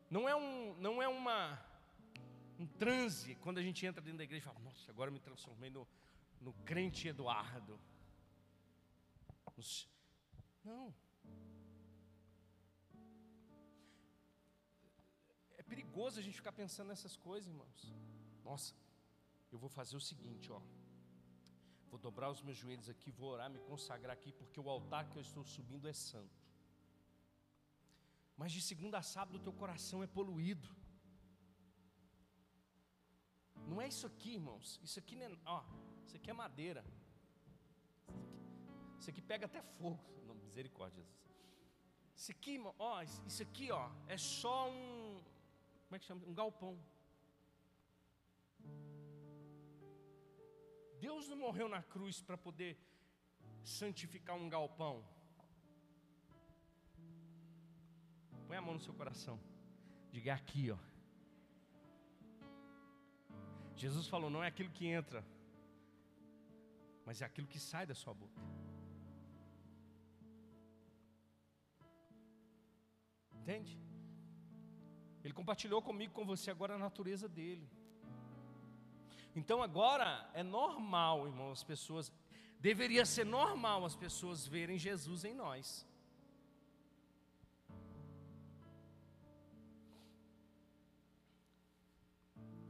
[0.10, 1.60] Não é, um, não é uma,
[2.58, 5.70] um transe quando a gente entra dentro da igreja e fala, nossa, agora me transformei
[5.70, 5.88] no,
[6.40, 7.80] no crente Eduardo.
[10.64, 10.94] Não.
[15.58, 17.94] É perigoso a gente ficar pensando nessas coisas, irmãos.
[18.46, 18.74] Nossa,
[19.52, 20.62] eu vou fazer o seguinte, ó.
[21.90, 25.18] Vou dobrar os meus joelhos aqui, vou orar, me consagrar aqui, porque o altar que
[25.18, 26.47] eu estou subindo é santo.
[28.38, 30.70] Mas de segunda a sábado o teu coração é poluído.
[33.68, 34.80] Não é isso aqui, irmãos.
[34.84, 35.64] Isso aqui, é, ó,
[36.06, 36.86] isso aqui é madeira.
[39.00, 40.00] Isso aqui, pega até fogo.
[40.26, 41.18] Não, misericórdia, Jesus.
[42.16, 45.22] Isso aqui, ó, isso aqui, ó, é só um,
[45.86, 46.26] como é que chama?
[46.26, 46.78] Um galpão.
[51.00, 52.78] Deus não morreu na cruz para poder
[53.64, 55.06] santificar um galpão.
[58.48, 59.40] Põe a mão no seu coração.
[60.12, 60.78] Diga aqui, ó.
[63.76, 65.24] Jesus falou: não é aquilo que entra,
[67.06, 68.42] mas é aquilo que sai da sua boca.
[73.40, 73.80] Entende?
[75.24, 77.70] Ele compartilhou comigo, com você agora a natureza dele.
[79.36, 82.12] Então agora é normal, irmão, as pessoas.
[82.60, 85.86] Deveria ser normal as pessoas verem Jesus em nós.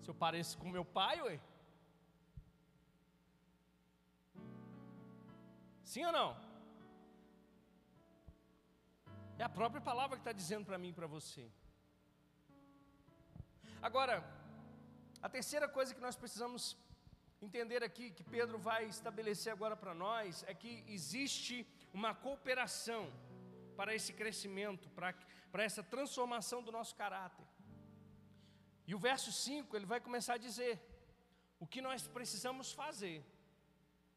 [0.07, 1.37] Se eu pareço com meu pai, ué?
[5.83, 6.29] Sim ou não?
[9.37, 11.45] É a própria palavra que está dizendo para mim e para você.
[13.81, 14.15] Agora,
[15.21, 16.77] a terceira coisa que nós precisamos
[17.41, 23.11] entender aqui, que Pedro vai estabelecer agora para nós, é que existe uma cooperação
[23.75, 25.13] para esse crescimento, para,
[25.51, 27.45] para essa transformação do nosso caráter.
[28.87, 30.73] E o verso 5 ele vai começar a dizer
[31.59, 33.17] o que nós precisamos fazer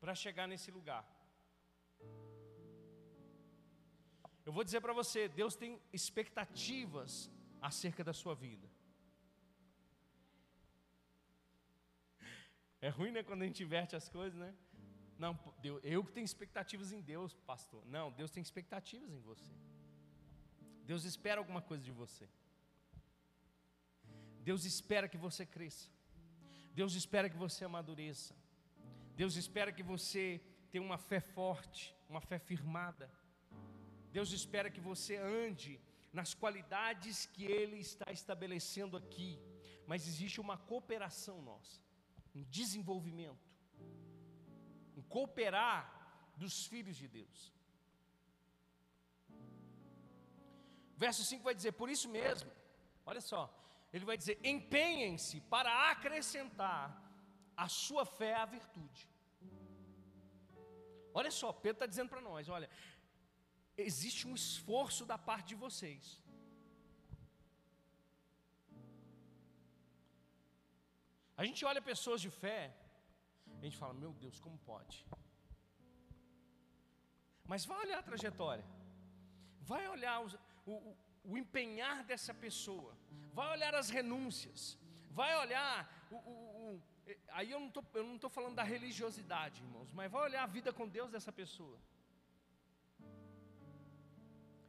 [0.00, 1.04] para chegar nesse lugar.
[4.46, 8.68] Eu vou dizer para você, Deus tem expectativas acerca da sua vida.
[12.80, 14.54] É ruim, né, quando a gente inverte as coisas, né?
[15.18, 17.84] Não, Deus, eu que tenho expectativas em Deus, pastor.
[17.84, 19.52] Não, Deus tem expectativas em você.
[20.86, 22.26] Deus espera alguma coisa de você.
[24.48, 25.88] Deus espera que você cresça.
[26.74, 28.34] Deus espera que você amadureça.
[29.16, 33.10] Deus espera que você tenha uma fé forte, uma fé firmada.
[34.12, 35.80] Deus espera que você ande
[36.12, 39.38] nas qualidades que Ele está estabelecendo aqui.
[39.86, 41.80] Mas existe uma cooperação nossa,
[42.34, 43.48] um desenvolvimento,
[44.96, 45.80] um cooperar
[46.36, 47.52] dos filhos de Deus.
[50.96, 52.50] Verso 5 vai dizer: Por isso mesmo,
[53.04, 53.42] olha só,
[53.92, 56.84] ele vai dizer: empenhem-se para acrescentar
[57.56, 59.08] a sua fé à virtude.
[61.12, 62.70] Olha só, Pedro está dizendo para nós: olha,
[63.76, 66.04] existe um esforço da parte de vocês.
[71.40, 72.60] A gente olha pessoas de fé,
[73.60, 74.96] a gente fala, meu Deus, como pode?
[77.50, 78.64] Mas vai olhar a trajetória,
[79.70, 80.34] vai olhar os,
[80.66, 80.96] o, o,
[81.30, 82.92] o, empenhar dessa pessoa,
[83.32, 84.78] vai olhar as renúncias,
[85.10, 86.50] vai olhar o, o
[87.32, 91.10] aí eu não estou falando da religiosidade, irmãos, mas vai olhar a vida com Deus
[91.10, 91.78] dessa pessoa.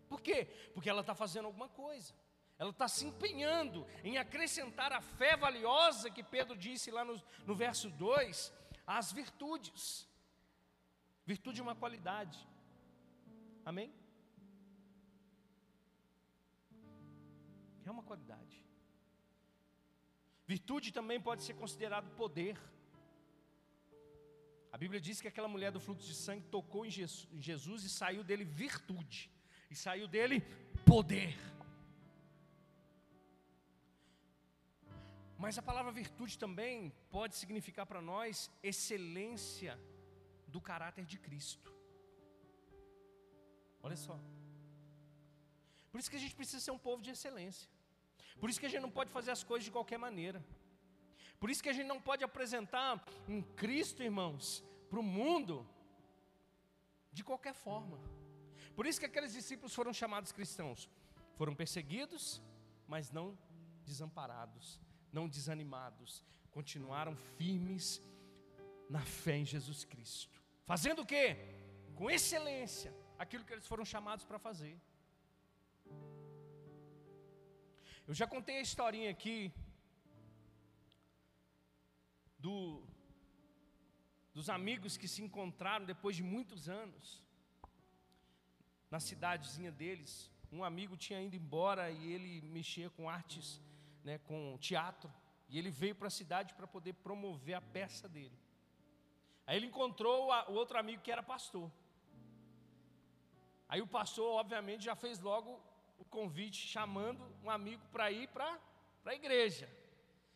[0.09, 0.45] Por quê?
[0.73, 2.13] Porque ela está fazendo alguma coisa.
[2.59, 7.55] Ela está se empenhando em acrescentar a fé valiosa que Pedro disse lá no, no
[7.55, 8.53] verso 2,
[8.85, 10.07] às virtudes.
[11.25, 12.37] Virtude é uma qualidade.
[13.65, 13.93] Amém?
[17.91, 18.57] É uma qualidade.
[20.51, 22.55] Virtude também pode ser considerado poder.
[24.71, 26.91] A Bíblia diz que aquela mulher do fluxo de sangue tocou em
[27.47, 29.19] Jesus e saiu dele virtude
[29.69, 30.37] e saiu dele
[30.91, 31.35] poder.
[35.43, 39.77] Mas a palavra virtude também pode significar para nós excelência
[40.47, 41.69] do caráter de Cristo.
[43.83, 44.17] Olha só.
[45.91, 47.69] Por isso que a gente precisa ser um povo de excelência.
[48.41, 50.43] Por isso que a gente não pode fazer as coisas de qualquer maneira.
[51.39, 52.89] Por isso que a gente não pode apresentar
[53.27, 55.55] um Cristo, irmãos, para o mundo
[57.11, 57.99] de qualquer forma.
[58.75, 60.89] Por isso que aqueles discípulos foram chamados cristãos.
[61.35, 62.41] Foram perseguidos,
[62.87, 63.37] mas não
[63.85, 64.79] desamparados,
[65.13, 66.23] não desanimados.
[66.49, 68.01] Continuaram firmes
[68.89, 70.41] na fé em Jesus Cristo.
[70.65, 71.37] Fazendo o quê?
[71.95, 74.75] Com excelência, aquilo que eles foram chamados para fazer.
[78.11, 79.53] Eu já contei a historinha aqui
[82.37, 82.83] do,
[84.33, 87.23] dos amigos que se encontraram depois de muitos anos
[88.89, 90.29] na cidadezinha deles.
[90.51, 93.61] Um amigo tinha ido embora e ele mexia com artes,
[94.03, 95.09] né, com teatro.
[95.47, 98.37] E ele veio para a cidade para poder promover a peça dele.
[99.47, 101.71] Aí ele encontrou o outro amigo que era pastor.
[103.69, 105.70] Aí o pastor, obviamente, já fez logo
[106.01, 108.59] o convite, chamando um amigo para ir para
[109.05, 109.67] a igreja.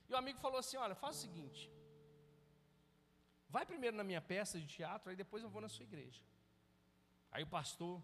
[0.07, 1.72] E o amigo falou assim: Olha, faz o seguinte,
[3.49, 6.22] vai primeiro na minha peça de teatro, aí depois eu vou na sua igreja.
[7.32, 8.01] Aí o pastor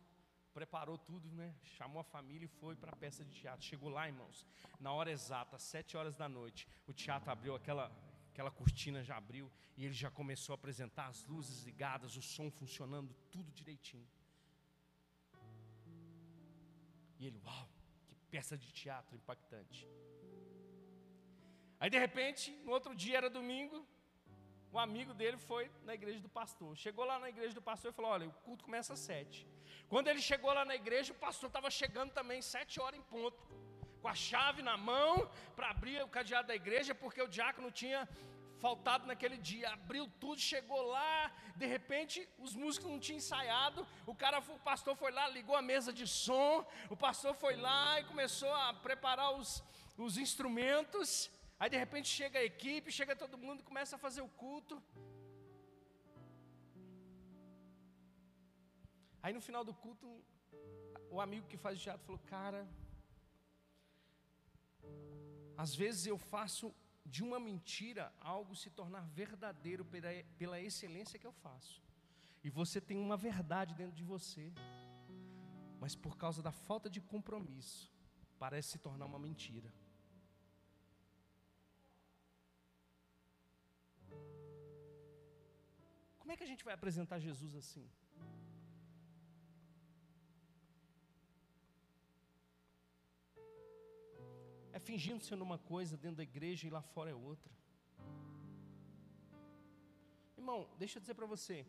[0.53, 1.53] preparou tudo, né?
[1.77, 3.65] Chamou a família e foi para a peça de teatro.
[3.65, 4.45] Chegou lá, irmãos,
[4.79, 7.91] na hora exata, às sete horas da noite, o teatro abriu aquela
[8.31, 12.49] aquela cortina já abriu e ele já começou a apresentar as luzes ligadas, o som
[12.49, 14.07] funcionando, tudo direitinho.
[17.21, 17.65] E ele, uau,
[18.07, 19.81] que peça de teatro impactante.
[21.79, 23.77] Aí de repente, no outro dia era domingo,
[24.73, 26.71] um amigo dele foi na igreja do pastor.
[26.85, 29.39] Chegou lá na igreja do pastor e falou: Olha, o culto começa às sete.
[29.91, 33.39] Quando ele chegou lá na igreja, o pastor estava chegando também sete horas em ponto,
[34.01, 38.01] com a chave na mão para abrir o cadeado da igreja, porque o diácono tinha
[38.65, 39.67] faltado naquele dia.
[39.77, 41.17] Abriu tudo, chegou lá,
[41.61, 43.85] de repente os músicos não tinham ensaiado.
[44.11, 46.65] O cara, o pastor foi lá, ligou a mesa de som.
[46.95, 49.49] O pastor foi lá e começou a preparar os,
[50.07, 51.09] os instrumentos.
[51.59, 54.75] Aí de repente chega a equipe, chega todo mundo e começa a fazer o culto.
[59.23, 60.07] Aí no final do culto,
[61.15, 62.61] o amigo que faz o teatro falou: Cara,
[65.63, 66.73] às vezes eu faço
[67.05, 71.81] de uma mentira algo se tornar verdadeiro pela, pela excelência que eu faço.
[72.43, 74.51] E você tem uma verdade dentro de você,
[75.79, 77.91] mas por causa da falta de compromisso,
[78.39, 79.71] parece se tornar uma mentira.
[86.19, 87.89] Como é que a gente vai apresentar Jesus assim?
[94.83, 97.51] Fingindo ser uma coisa dentro da igreja e lá fora é outra.
[100.37, 101.65] Irmão, deixa eu dizer para você,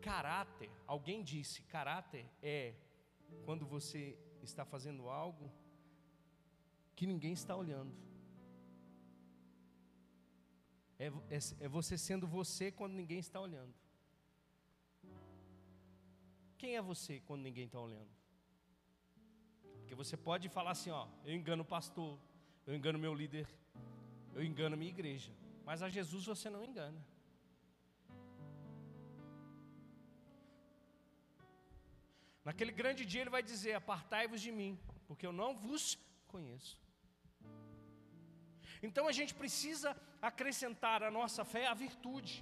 [0.00, 2.74] caráter, alguém disse, caráter é
[3.44, 5.52] quando você está fazendo algo
[6.96, 7.94] que ninguém está olhando.
[10.98, 13.74] É, é, é, você sendo você quando ninguém está olhando.
[16.56, 18.10] Quem é você quando ninguém está olhando?
[19.80, 22.18] Porque você pode falar assim, ó, eu engano o pastor,
[22.66, 23.46] eu engano meu líder,
[24.34, 25.32] eu engano minha igreja.
[25.64, 27.00] Mas a Jesus você não engana.
[32.44, 34.72] Naquele grande dia ele vai dizer: Apartai-vos de mim,
[35.06, 36.74] porque eu não vos conheço.
[38.86, 39.90] Então a gente precisa
[40.30, 42.34] acrescentar à nossa fé a virtude,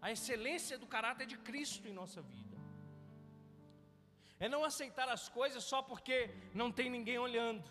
[0.00, 2.56] a excelência do caráter de Cristo em nossa vida.
[4.38, 6.16] É não aceitar as coisas só porque
[6.54, 7.62] não tem ninguém olhando.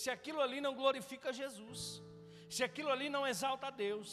[0.00, 1.80] Se aquilo ali não glorifica Jesus,
[2.54, 4.08] se aquilo ali não exalta a Deus,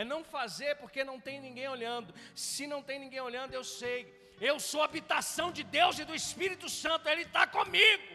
[0.00, 2.14] é não fazer porque não tem ninguém olhando.
[2.48, 3.96] Se não tem ninguém olhando, eu sei
[4.40, 8.08] eu sou habitação de Deus e do Espírito Santo, Ele está comigo.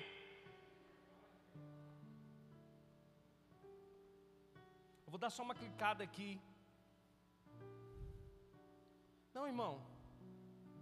[5.05, 6.32] Eu vou dar só uma clicada aqui.
[9.34, 9.74] Não, irmão,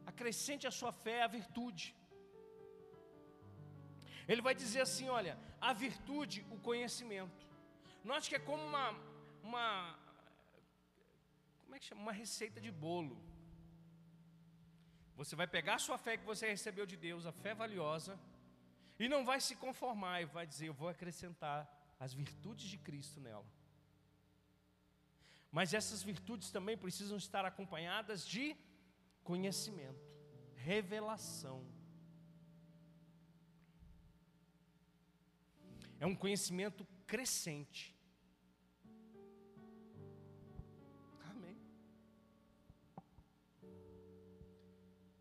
[0.05, 1.95] acrescente a sua fé a virtude.
[4.27, 7.45] Ele vai dizer assim: olha, a virtude, o conhecimento.
[8.03, 8.85] Note que é como uma,
[9.43, 9.97] uma
[11.63, 12.01] como é que chama?
[12.01, 13.17] Uma receita de bolo.
[15.15, 18.19] Você vai pegar a sua fé que você recebeu de Deus, a fé valiosa,
[18.99, 21.59] e não vai se conformar e vai dizer: Eu vou acrescentar
[21.99, 23.45] as virtudes de Cristo nela.
[25.51, 28.55] Mas essas virtudes também precisam estar acompanhadas de
[29.23, 30.05] conhecimento,
[30.55, 31.65] revelação.
[35.99, 37.97] É um conhecimento crescente.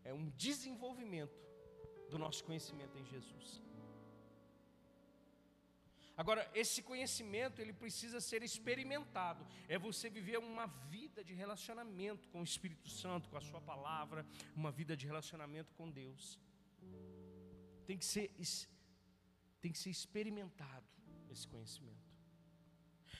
[0.09, 1.37] é um desenvolvimento
[2.09, 3.61] do nosso conhecimento em Jesus.
[6.21, 9.45] Agora, esse conhecimento, ele precisa ser experimentado.
[9.67, 10.65] É você viver uma
[10.95, 14.25] vida de relacionamento com o Espírito Santo, com a sua palavra,
[14.55, 16.39] uma vida de relacionamento com Deus.
[17.85, 18.31] Tem que ser
[19.61, 20.85] tem que ser experimentado
[21.29, 22.07] esse conhecimento.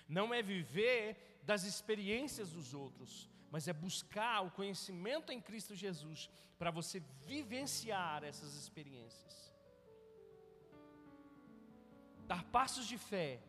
[0.08, 6.30] Não é viver das experiências dos outros, mas é buscar o conhecimento em Cristo Jesus
[6.58, 9.54] para você vivenciar essas experiências.
[12.26, 13.42] Dar passos de fé,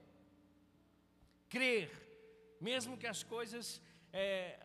[1.49, 1.91] crer,
[2.61, 3.81] mesmo que as coisas
[4.13, 4.65] é,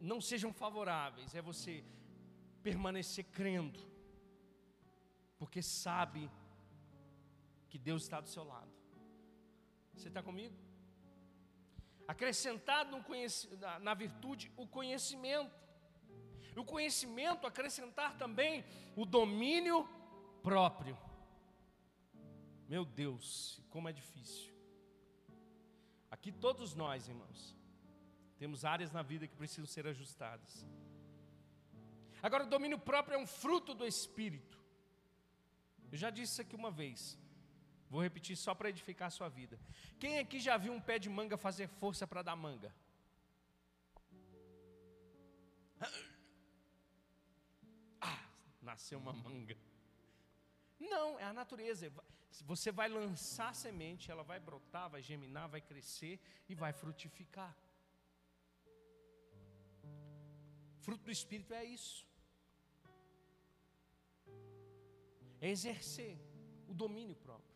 [0.00, 1.82] não sejam favoráveis, é você
[2.62, 3.80] permanecer crendo,
[5.38, 6.30] porque sabe
[7.68, 8.72] que Deus está do seu lado.
[9.94, 10.56] Você está comigo?
[12.08, 13.04] acrescentado
[13.60, 15.54] na, na virtude o conhecimento.
[16.56, 18.64] O conhecimento acrescentar também
[18.96, 19.86] o domínio
[20.42, 20.98] próprio.
[22.66, 24.52] Meu Deus, como é difícil.
[26.10, 27.54] Aqui todos nós, irmãos,
[28.38, 30.66] temos áreas na vida que precisam ser ajustadas.
[32.20, 34.58] Agora, o domínio próprio é um fruto do Espírito.
[35.92, 37.16] Eu já disse isso aqui uma vez.
[37.90, 39.58] Vou repetir só para edificar a sua vida.
[39.98, 42.74] Quem aqui já viu um pé de manga fazer força para dar manga?
[48.00, 48.20] Ah,
[48.60, 49.56] nasceu uma manga.
[50.78, 51.90] Não, é a natureza.
[52.42, 57.56] Você vai lançar semente, ela vai brotar, vai germinar, vai crescer e vai frutificar.
[60.80, 62.06] Fruto do Espírito é isso.
[65.40, 66.18] É exercer
[66.66, 67.47] o domínio próprio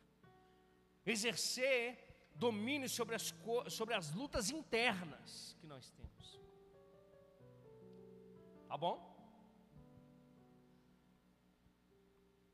[1.05, 1.99] exercer
[2.35, 3.35] domínio sobre as,
[3.69, 6.41] sobre as lutas internas que nós temos.
[8.69, 9.13] Tá bom?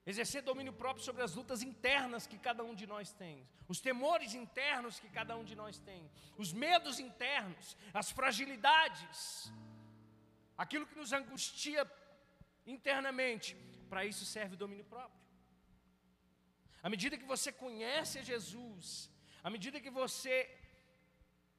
[0.04, 4.34] Exercer domínio próprio sobre as lutas internas que cada um de nós tem, os temores
[4.34, 9.52] internos que cada um de nós tem, os medos internos, as fragilidades,
[10.56, 11.86] aquilo que nos angustia
[12.66, 13.54] internamente.
[13.90, 15.17] Para isso serve o domínio próprio.
[16.82, 19.10] À medida que você conhece Jesus,
[19.42, 20.34] à medida que você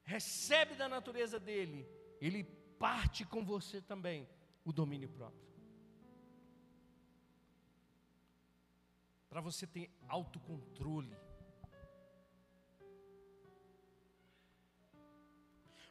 [0.04, 1.86] recebe da natureza dele,
[2.20, 2.44] ele
[2.78, 4.28] parte com você também
[4.64, 5.48] o domínio próprio.
[9.28, 11.16] Para você ter autocontrole.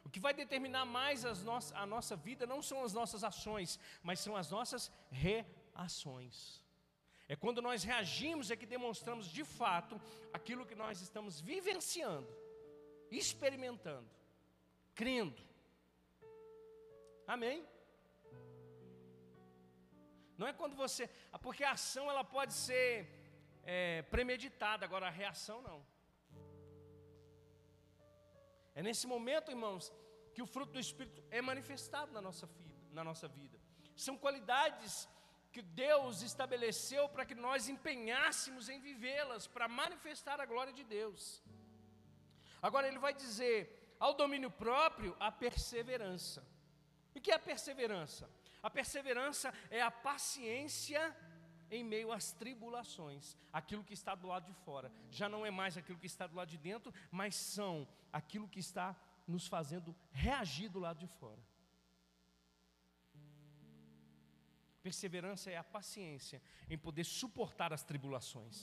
[0.04, 4.36] O que vai determinar mais a nossa vida não são as nossas ações, mas são
[4.36, 6.60] as nossas reações.
[7.32, 9.94] É quando nós reagimos é que demonstramos de fato
[10.36, 12.30] aquilo que nós estamos vivenciando,
[13.08, 14.10] experimentando,
[15.00, 15.40] crendo.
[17.34, 17.58] Amém?
[20.36, 21.08] Não é quando você.
[21.46, 22.90] Porque a ação ela pode ser
[23.62, 25.78] é, premeditada, agora a reação não.
[28.74, 29.92] É nesse momento, irmãos,
[30.34, 32.50] que o fruto do Espírito é manifestado na nossa.
[32.90, 33.56] Na nossa vida.
[33.94, 35.08] São qualidades
[35.52, 41.42] que Deus estabeleceu para que nós empenhássemos em vivê-las, para manifestar a glória de Deus.
[42.62, 46.46] Agora ele vai dizer, ao domínio próprio, a perseverança.
[47.14, 48.30] O que é a perseverança?
[48.62, 51.16] A perseverança é a paciência
[51.70, 55.76] em meio às tribulações, aquilo que está do lado de fora, já não é mais
[55.76, 58.96] aquilo que está do lado de dentro, mas são aquilo que está
[59.26, 61.40] nos fazendo reagir do lado de fora.
[64.90, 68.56] Perseverança é a paciência em poder suportar as tribulações,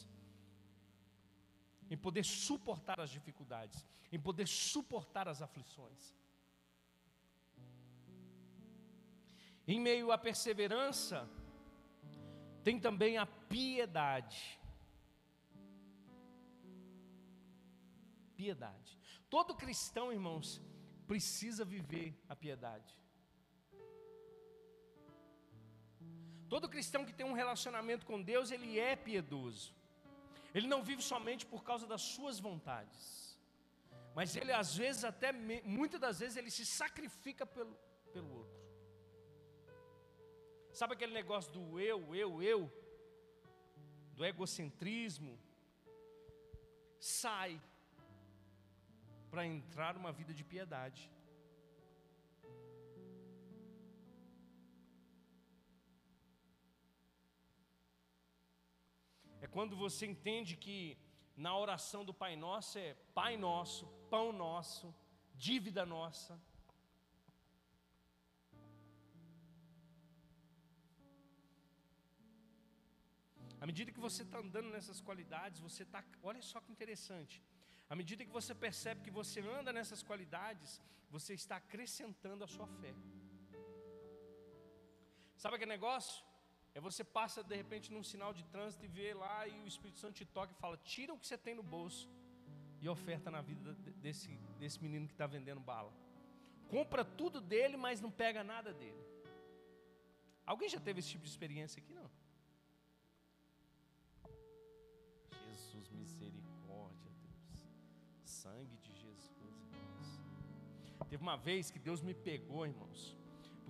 [1.90, 6.14] em poder suportar as dificuldades, em poder suportar as aflições.
[9.66, 11.30] Em meio à perseverança,
[12.62, 14.60] tem também a piedade.
[18.36, 19.00] Piedade.
[19.30, 20.62] Todo cristão, irmãos,
[21.08, 23.07] precisa viver a piedade.
[26.50, 29.74] Todo cristão que tem um relacionamento com Deus, ele é piedoso.
[30.56, 33.38] Ele não vive somente por causa das suas vontades.
[34.16, 37.76] Mas ele às vezes até muitas das vezes ele se sacrifica pelo,
[38.14, 38.58] pelo outro.
[40.80, 42.72] Sabe aquele negócio do eu, eu, eu?
[44.16, 45.38] Do egocentrismo?
[47.00, 47.62] Sai
[49.30, 51.12] para entrar numa vida de piedade.
[59.42, 60.98] É quando você entende que
[61.36, 64.94] na oração do Pai Nosso é Pai Nosso, Pão Nosso,
[65.36, 66.40] dívida nossa.
[73.60, 76.04] À medida que você está andando nessas qualidades, você está.
[76.22, 77.44] Olha só que interessante.
[77.90, 82.68] À medida que você percebe que você anda nessas qualidades, você está acrescentando a sua
[82.80, 82.94] fé.
[85.38, 86.27] Sabe aquele negócio?
[86.76, 90.00] É você passa de repente num sinal de trânsito e vê lá e o Espírito
[90.00, 92.10] Santo te toca e fala: tira o que você tem no bolso
[92.82, 95.92] e oferta na vida desse, desse menino que está vendendo bala.
[96.70, 99.04] Compra tudo dele, mas não pega nada dele.
[100.46, 101.94] Alguém já teve esse tipo de experiência aqui?
[101.94, 102.10] Não.
[105.46, 107.68] Jesus, misericórdia, Deus.
[108.24, 111.10] Sangue de Jesus, irmãos.
[111.10, 113.18] Teve uma vez que Deus me pegou, irmãos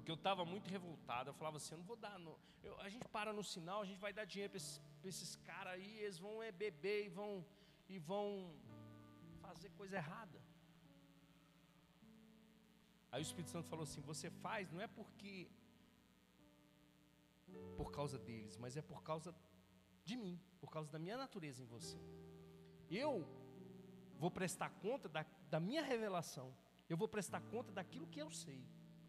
[0.08, 1.30] porque eu estava muito revoltado.
[1.30, 2.18] Eu falava assim: eu não vou dar.
[2.64, 5.74] Eu, a gente para no sinal, a gente vai dar dinheiro para esses, esses caras
[5.74, 7.46] aí, eles vão é, beber e vão,
[7.90, 8.56] e vão
[9.42, 10.42] fazer coisa errada.
[13.12, 15.50] Aí o Espírito Santo falou assim: você faz, não é porque
[17.76, 19.36] por causa deles, mas é por causa
[20.06, 22.00] de mim, por causa da minha natureza em você.
[22.90, 23.28] Eu
[24.18, 26.56] vou prestar conta da, da minha revelação,
[26.88, 28.66] eu vou prestar conta daquilo que eu sei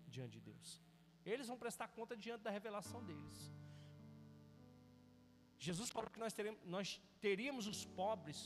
[0.09, 0.88] diante de Deus.
[1.33, 3.39] Eles vão prestar conta diante da revelação deles.
[5.67, 6.89] Jesus falou que nós teríamos, nós
[7.21, 8.41] teríamos os pobres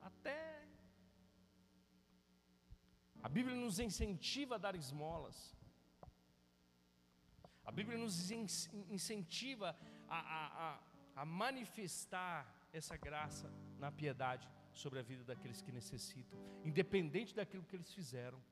[0.00, 0.38] até.
[3.22, 5.38] A Bíblia nos incentiva a dar esmolas.
[7.64, 8.30] A Bíblia nos
[8.96, 9.76] incentiva
[10.08, 10.80] a, a, a,
[11.22, 12.38] a manifestar
[12.72, 18.42] essa graça na piedade sobre a vida daqueles que necessitam, independente daquilo que eles fizeram.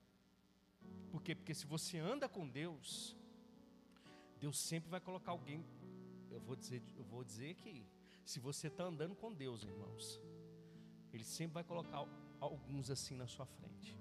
[1.11, 1.35] Por quê?
[1.35, 3.16] Porque se você anda com Deus,
[4.41, 5.64] Deus sempre vai colocar alguém.
[6.30, 7.86] Eu vou dizer, eu vou dizer que
[8.24, 10.20] se você está andando com Deus, irmãos,
[11.12, 12.01] Ele sempre vai colocar
[12.41, 13.99] alguns assim na sua frente.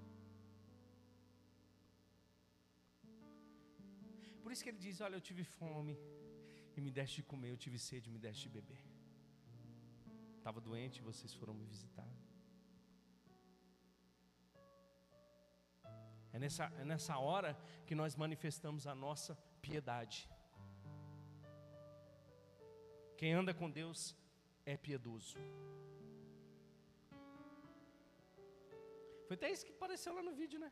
[4.42, 5.96] Por isso que ele diz: Olha, eu tive fome
[6.76, 8.82] e me deste de comer, eu tive sede e me deste de beber.
[10.38, 12.10] Estava doente e vocês foram me visitar.
[16.32, 17.52] É nessa, é nessa hora
[17.86, 19.38] que nós manifestamos a nossa
[19.68, 20.18] piedade.
[23.20, 24.02] Quem anda com Deus
[24.66, 25.38] é piedoso.
[29.28, 30.72] Foi até isso que apareceu lá no vídeo, né?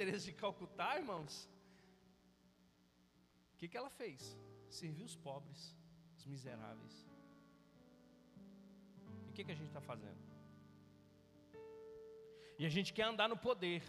[0.00, 1.34] Teresa de Calcutá, irmãos.
[3.52, 4.36] O que, que ela fez?
[4.68, 5.60] Serviu os pobres,
[6.18, 6.94] os miseráveis.
[9.26, 10.22] E o que, que a gente está fazendo?
[12.58, 13.82] E a gente quer andar no poder.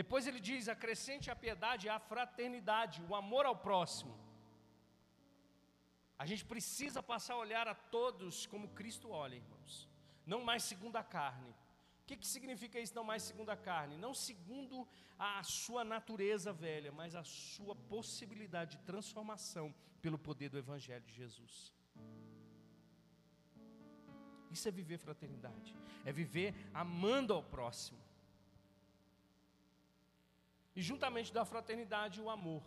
[0.00, 4.14] Depois ele diz: acrescente a piedade, a fraternidade, o amor ao próximo.
[6.22, 9.74] A gente precisa passar a olhar a todos como Cristo olha, irmãos.
[10.32, 11.50] Não mais segundo a carne,
[12.00, 13.96] O que, que significa isso, não mais segundo a carne?
[14.04, 14.86] Não segundo
[15.18, 21.14] a sua natureza velha, mas a sua possibilidade de transformação pelo poder do Evangelho de
[21.20, 21.54] Jesus.
[24.54, 25.74] Isso é viver fraternidade,
[26.04, 28.05] é viver amando ao próximo.
[30.78, 32.64] E juntamente da fraternidade, o amor.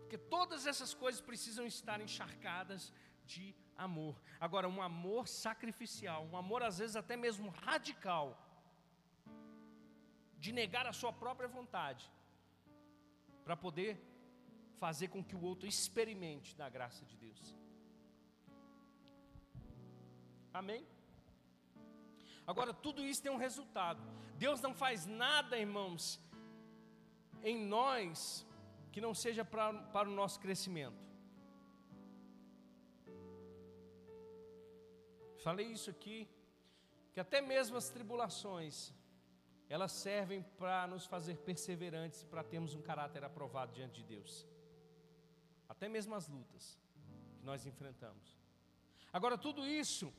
[0.00, 2.92] Porque todas essas coisas precisam estar encharcadas
[3.24, 4.14] de amor.
[4.40, 8.26] Agora, um amor sacrificial, um amor às vezes até mesmo radical,
[10.38, 12.04] de negar a sua própria vontade,
[13.44, 13.92] para poder
[14.78, 17.56] fazer com que o outro experimente da graça de Deus.
[20.52, 20.86] Amém?
[22.46, 24.00] Agora, tudo isso tem um resultado.
[24.36, 26.20] Deus não faz nada, irmãos,
[27.42, 28.46] em nós
[28.92, 31.08] que não seja pra, para o nosso crescimento.
[35.38, 36.28] Falei isso aqui,
[37.12, 38.92] que até mesmo as tribulações,
[39.68, 44.46] elas servem para nos fazer perseverantes, para termos um caráter aprovado diante de Deus.
[45.68, 46.78] Até mesmo as lutas
[47.38, 48.36] que nós enfrentamos.
[49.12, 50.12] Agora, tudo isso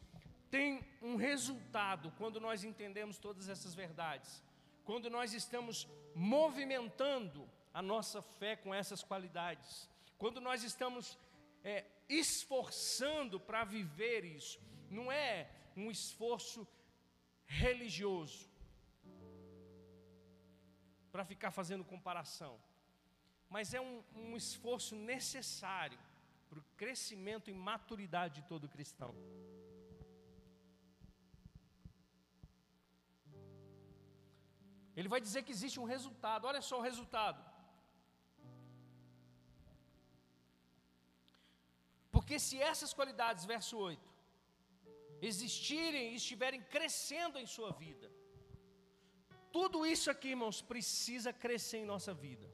[0.49, 4.43] tem um resultado quando nós entendemos todas essas verdades.
[4.90, 9.88] Quando nós estamos movimentando a nossa fé com essas qualidades,
[10.18, 11.16] quando nós estamos
[11.64, 14.60] é, esforçando para viver isso,
[14.90, 16.68] não é um esforço
[17.46, 18.50] religioso,
[21.12, 22.60] para ficar fazendo comparação,
[23.48, 26.00] mas é um, um esforço necessário
[26.50, 29.14] para o crescimento e maturidade de todo cristão.
[35.00, 37.41] Ele vai dizer que existe um resultado, olha só o resultado.
[42.16, 44.10] Porque se essas qualidades, verso 8,
[45.30, 48.08] existirem e estiverem crescendo em sua vida,
[49.58, 52.47] tudo isso aqui, irmãos, precisa crescer em nossa vida.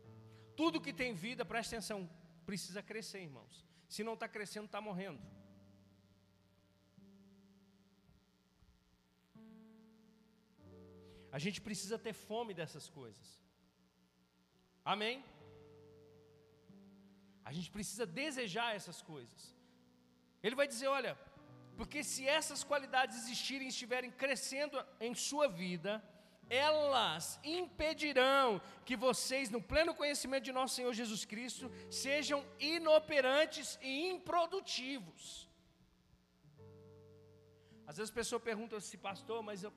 [0.56, 2.00] Tudo que tem vida, presta atenção,
[2.46, 3.66] precisa crescer, irmãos.
[3.90, 5.22] Se não está crescendo, está morrendo.
[11.36, 13.28] A gente precisa ter fome dessas coisas.
[14.94, 15.16] Amém?
[17.50, 19.42] A gente precisa desejar essas coisas.
[20.46, 21.14] Ele vai dizer: olha,
[21.80, 24.78] porque se essas qualidades existirem e estiverem crescendo
[25.08, 25.92] em sua vida,
[26.50, 33.94] elas impedirão que vocês, no pleno conhecimento de nosso Senhor Jesus Cristo, sejam inoperantes e
[34.14, 35.50] improdutivos.
[37.90, 39.74] Às vezes a pessoa pergunta assim, pastor, mas eu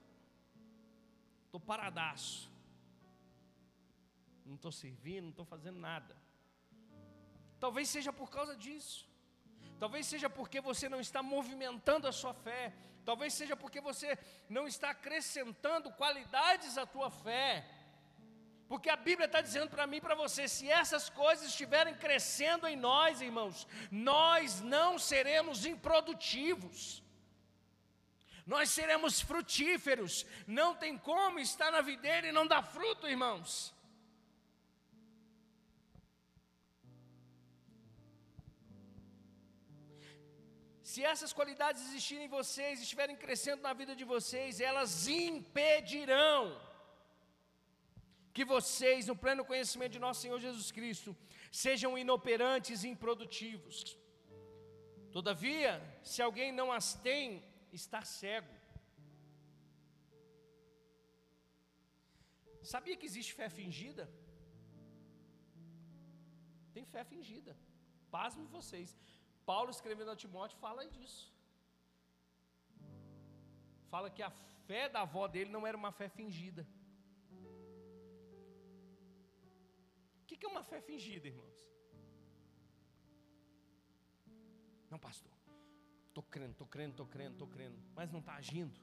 [1.49, 2.51] estou paradaço,
[4.45, 6.15] não estou servindo, não estou fazendo nada.
[7.59, 9.07] Talvez seja por causa disso.
[9.79, 12.73] Talvez seja porque você não está movimentando a sua fé.
[13.05, 14.19] Talvez seja porque você
[14.49, 17.67] não está acrescentando qualidades à tua fé.
[18.69, 22.67] Porque a Bíblia está dizendo para mim e para você: se essas coisas estiverem crescendo
[22.67, 27.03] em nós, irmãos, nós não seremos improdutivos,
[28.53, 30.15] nós seremos frutíferos.
[30.59, 33.51] Não tem como estar na videira e não dar fruto, irmãos.
[40.91, 46.41] Se essas qualidades existirem em vocês, estiverem crescendo na vida de vocês, elas impedirão
[48.33, 51.15] que vocês, no pleno conhecimento de nosso Senhor Jesus Cristo,
[51.53, 53.77] sejam inoperantes e improdutivos.
[55.13, 55.71] Todavia,
[56.03, 58.55] se alguém não as tem, está cego.
[62.62, 64.05] Sabia que existe fé fingida?
[66.75, 67.57] Tem fé fingida.
[68.11, 68.97] Pasme vocês.
[69.47, 71.33] Paulo escrevendo a Timóteo fala disso.
[73.93, 74.31] Fala que a
[74.66, 76.66] fé da avó dele não era uma fé fingida.
[80.23, 81.59] O que é uma fé fingida, irmãos?
[84.91, 85.38] Não, pastor.
[86.19, 87.79] Estou crendo, estou crendo, estou crendo, estou crendo.
[87.95, 88.81] Mas não está agindo.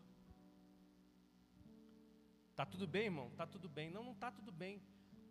[2.51, 3.27] Está tudo bem, irmão?
[3.27, 3.89] Está tudo bem.
[3.89, 4.81] Não, não está tudo bem.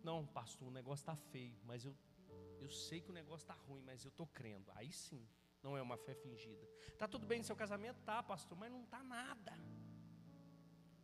[0.03, 1.57] Não, pastor, o negócio está feio.
[1.63, 1.95] Mas eu
[2.59, 4.71] eu sei que o negócio está ruim, mas eu estou crendo.
[4.75, 5.27] Aí sim,
[5.61, 6.67] não é uma fé fingida.
[6.87, 7.99] Está tudo bem no seu casamento?
[8.01, 9.53] Tá, pastor, mas não está nada.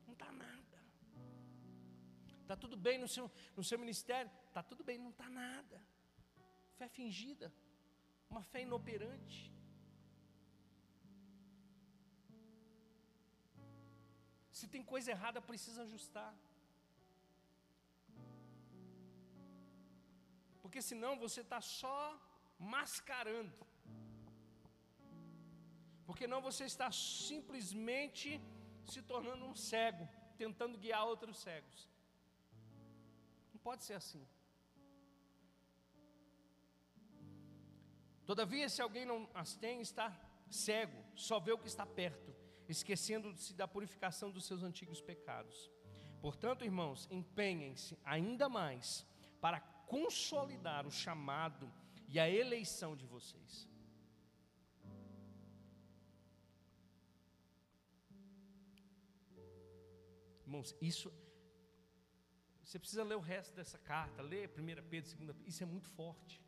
[0.08, 0.84] Não está nada.
[2.42, 4.32] Está tudo bem no seu, no seu ministério?
[4.48, 5.84] Está tudo bem, não está nada.
[6.78, 7.54] Fé fingida.
[8.30, 9.54] Uma fé inoperante.
[14.62, 16.32] Se tem coisa errada, precisa ajustar.
[20.72, 22.00] porque senão você está só
[22.58, 23.54] mascarando.
[26.06, 28.42] Porque não você está simplesmente
[28.92, 30.08] se tornando um cego.
[30.38, 31.80] tentando guiar outros cegos.
[33.54, 34.26] Não pode ser assim.
[38.26, 40.08] Todavia, se alguém não as tem, está
[40.50, 42.34] cego, só vê o que está perto,
[42.72, 45.70] esquecendo-se da purificação dos seus antigos pecados.
[46.22, 49.06] Portanto, irmãos, empenhem-se ainda mais
[49.40, 51.72] para consolidar o chamado
[52.08, 53.68] e a eleição de vocês.
[60.46, 61.12] Irmãos, isso.
[62.64, 65.90] Você precisa ler o resto dessa carta, ler 1 Pedro, 2 Pedro, isso é muito
[65.90, 66.42] forte.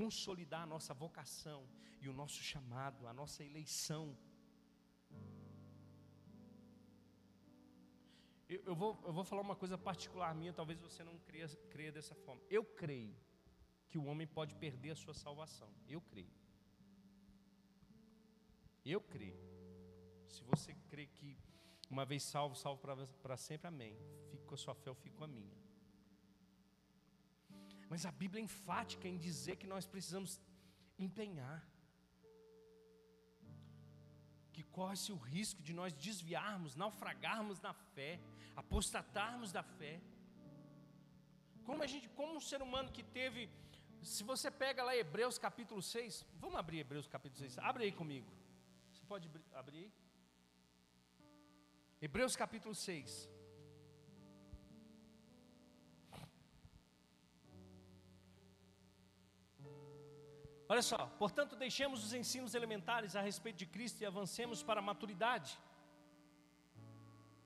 [0.00, 1.60] Consolidar a nossa vocação
[2.02, 4.04] e o nosso chamado, a nossa eleição.
[8.48, 11.92] Eu, eu, vou, eu vou falar uma coisa particular minha, talvez você não creia, creia
[11.92, 12.42] dessa forma.
[12.50, 13.16] Eu creio
[13.88, 15.70] que o homem pode perder a sua salvação.
[15.88, 16.34] Eu creio.
[18.84, 19.38] Eu creio.
[20.28, 21.38] Se você crê que
[21.88, 22.82] uma vez salvo, salvo
[23.22, 23.96] para sempre, amém.
[24.30, 25.56] Fique com a sua fé, eu fico com a minha.
[27.90, 30.40] Mas a Bíblia é enfática em dizer que nós precisamos
[30.98, 31.60] empenhar
[34.54, 38.20] que corre-se o risco de nós desviarmos, naufragarmos na fé,
[38.54, 40.00] apostatarmos da fé.
[41.64, 43.50] Como a gente, como um ser humano que teve,
[44.00, 48.30] se você pega lá Hebreus capítulo 6, vamos abrir Hebreus capítulo 6, abre aí comigo.
[48.92, 49.90] Você pode abrir?
[52.00, 53.28] Hebreus capítulo 6.
[60.68, 64.82] Olha só, portanto, deixemos os ensinos elementares a respeito de Cristo e avancemos para a
[64.82, 65.58] maturidade,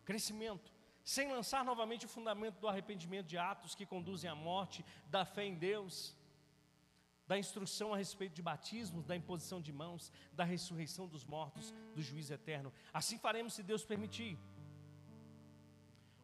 [0.05, 5.25] crescimento, sem lançar novamente o fundamento do arrependimento de atos que conduzem à morte, da
[5.25, 6.15] fé em Deus,
[7.27, 12.03] da instrução a respeito de batismos, da imposição de mãos, da ressurreição dos mortos, do
[12.03, 12.73] juízo eterno.
[12.93, 14.39] Assim faremos se Deus permitir.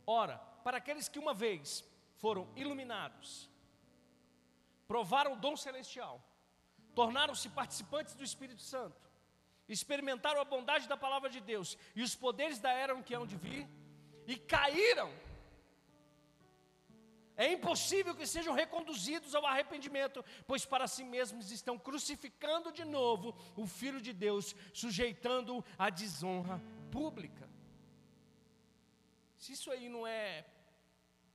[0.07, 1.85] Ora, para aqueles que uma vez
[2.17, 3.51] foram iluminados,
[4.87, 6.23] provaram o dom celestial,
[6.95, 9.01] tornaram-se participantes do Espírito Santo,
[9.69, 13.37] experimentaram a bondade da palavra de Deus e os poderes da era que hão de
[13.37, 13.69] vir,
[14.27, 15.11] e caíram.
[17.37, 23.35] É impossível que sejam reconduzidos ao arrependimento, pois para si mesmos estão crucificando de novo
[23.57, 27.49] o Filho de Deus, sujeitando-o à desonra pública.
[29.37, 30.47] Se isso aí não é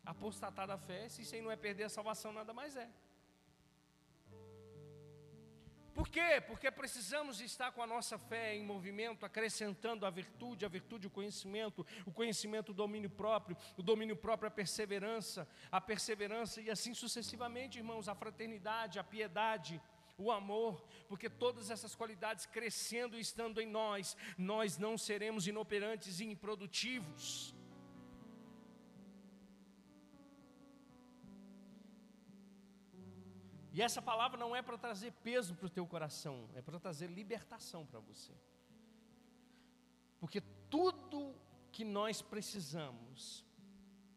[0.06, 2.90] apostatar da fé, se isso aí não é perder a salvação, nada mais é.
[6.00, 6.40] Por quê?
[6.48, 11.10] Porque precisamos estar com a nossa fé em movimento, acrescentando a virtude, a virtude o
[11.10, 16.94] conhecimento, o conhecimento o domínio próprio, o domínio próprio a perseverança, a perseverança e assim
[16.94, 19.82] sucessivamente, irmãos, a fraternidade, a piedade,
[20.18, 26.22] o amor, porque todas essas qualidades crescendo e estando em nós, nós não seremos inoperantes
[26.22, 27.54] e improdutivos.
[33.80, 37.08] E essa palavra não é para trazer peso para o teu coração, é para trazer
[37.08, 38.34] libertação para você.
[40.20, 41.34] Porque tudo
[41.72, 43.46] que nós precisamos,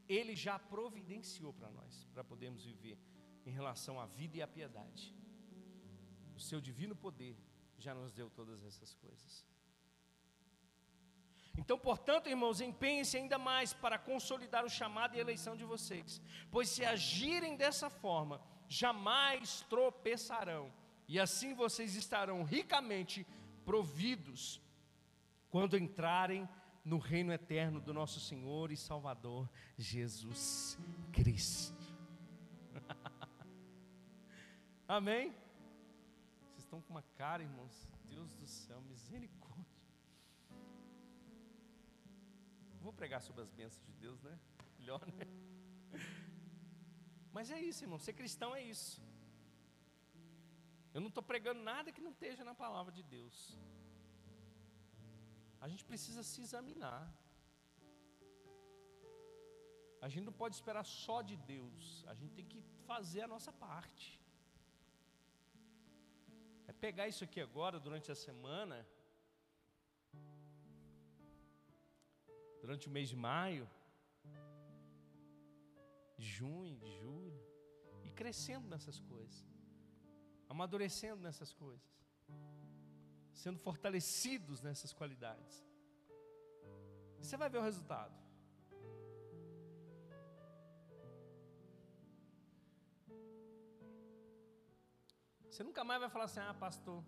[0.08, 2.98] Ele já providenciou para nós, para podermos viver
[3.46, 5.14] em relação à vida e à piedade.
[6.34, 7.36] O seu divino poder
[7.78, 9.46] já nos deu todas essas coisas.
[11.56, 16.20] Então, portanto, irmãos, empenhem-se ainda mais para consolidar o chamado e a eleição de vocês,
[16.50, 18.40] pois se agirem dessa forma,
[18.72, 20.72] jamais tropeçarão,
[21.06, 23.26] e assim vocês estarão ricamente
[23.66, 24.62] providos
[25.50, 26.48] quando entrarem
[26.82, 30.78] no reino eterno do nosso Senhor e Salvador Jesus
[31.12, 31.76] Cristo.
[34.88, 35.34] Amém?
[36.48, 39.66] Vocês estão com uma cara, irmãos, Deus do céu, misericórdia.
[42.80, 44.38] Vou pregar sobre as bênçãos de Deus, né?
[44.78, 45.26] Melhor, né?
[47.36, 49.00] Mas é isso, irmão, ser cristão é isso.
[50.94, 53.36] Eu não estou pregando nada que não esteja na palavra de Deus.
[55.64, 57.02] A gente precisa se examinar.
[60.04, 62.04] A gente não pode esperar só de Deus.
[62.12, 62.60] A gente tem que
[62.90, 64.06] fazer a nossa parte.
[66.70, 68.76] É pegar isso aqui agora, durante a semana,
[72.62, 73.64] durante o mês de maio,
[76.22, 77.42] de junho, de julho,
[78.06, 79.38] e crescendo nessas coisas,
[80.48, 81.90] amadurecendo nessas coisas,
[83.42, 85.56] sendo fortalecidos nessas qualidades.
[87.18, 88.14] Você vai ver o resultado.
[95.48, 97.04] Você nunca mais vai falar assim: ah, pastor,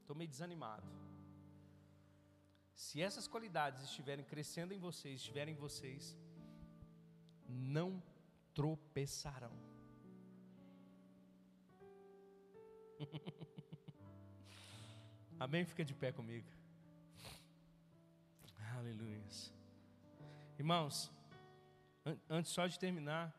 [0.00, 0.88] estou meio desanimado.
[2.74, 6.16] Se essas qualidades estiverem crescendo em vocês, estiverem em vocês,
[7.48, 8.02] não
[8.54, 9.52] tropeçarão.
[15.38, 15.64] Amém?
[15.64, 16.48] Fica de pé comigo.
[18.76, 19.22] Aleluia.
[20.58, 21.12] Irmãos,
[22.06, 23.34] an antes só de terminar,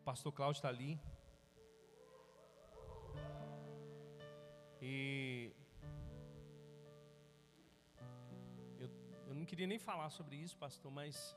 [0.00, 1.00] o pastor Cláudio está ali.
[4.80, 5.52] E
[8.78, 8.90] eu,
[9.28, 11.36] eu não queria nem falar sobre isso, pastor, mas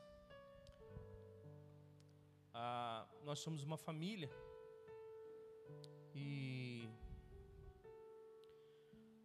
[2.54, 4.30] ah, nós somos uma família
[6.14, 6.88] e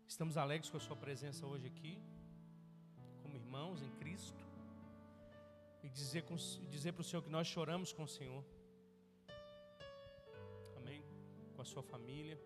[0.08, 2.02] estamos alegres com a sua presença hoje aqui,
[3.22, 4.44] como irmãos em Cristo,
[5.84, 6.24] e dizer,
[6.70, 8.44] dizer para o Senhor que nós choramos com o Senhor,
[10.76, 11.04] amém?
[11.56, 12.40] Com a sua família.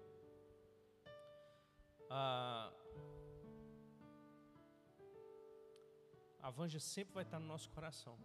[2.10, 2.74] Ah,
[6.42, 8.18] a Vanja sempre vai estar no nosso coração.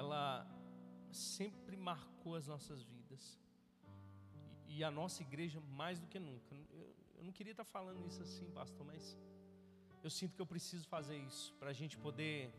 [0.00, 0.46] Ela
[1.10, 3.22] sempre marcou as nossas vidas.
[4.66, 6.54] E, a nossa igreja mais do que nunca.
[6.80, 6.86] Eu,
[7.16, 9.18] eu não queria estar falando isso assim, pastor, mas
[10.06, 12.52] eu sinto que eu preciso fazer isso para a gente poder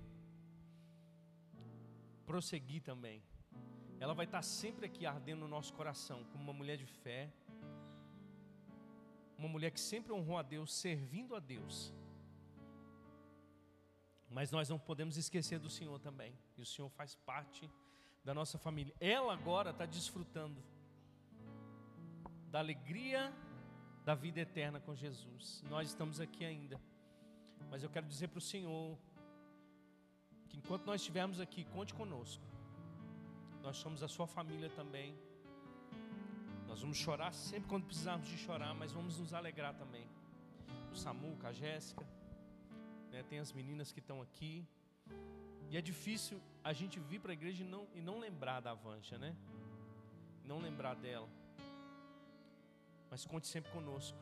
[2.25, 3.23] prosseguir também
[3.99, 7.29] ela vai estar sempre aqui ardendo no nosso coração, como uma mulher de fé,
[9.37, 11.93] uma mulher que sempre honrou a Deus, servindo a Deus.
[14.30, 17.69] Mas nós não podemos esquecer do Senhor também, e o Senhor faz parte
[18.23, 18.93] da nossa família.
[18.99, 20.61] Ela agora está desfrutando
[22.51, 23.34] da alegria
[24.05, 25.63] da vida eterna com Jesus.
[25.69, 26.80] Nós estamos aqui ainda,
[27.69, 28.97] mas eu quero dizer para o Senhor
[30.47, 32.43] que enquanto nós estivermos aqui, conte conosco.
[33.61, 35.17] Nós somos a sua família também.
[36.67, 40.07] Nós vamos chorar sempre quando precisarmos de chorar, mas vamos nos alegrar também.
[40.91, 42.05] O Samuca, a Jéssica,
[43.12, 44.68] né, tem as meninas que estão aqui.
[45.70, 48.72] E é difícil a gente vir para a igreja e não, e não lembrar da
[48.72, 49.36] Avancha, né?
[50.43, 51.30] Não lembrar dela.
[53.10, 54.18] Mas conte sempre conosco,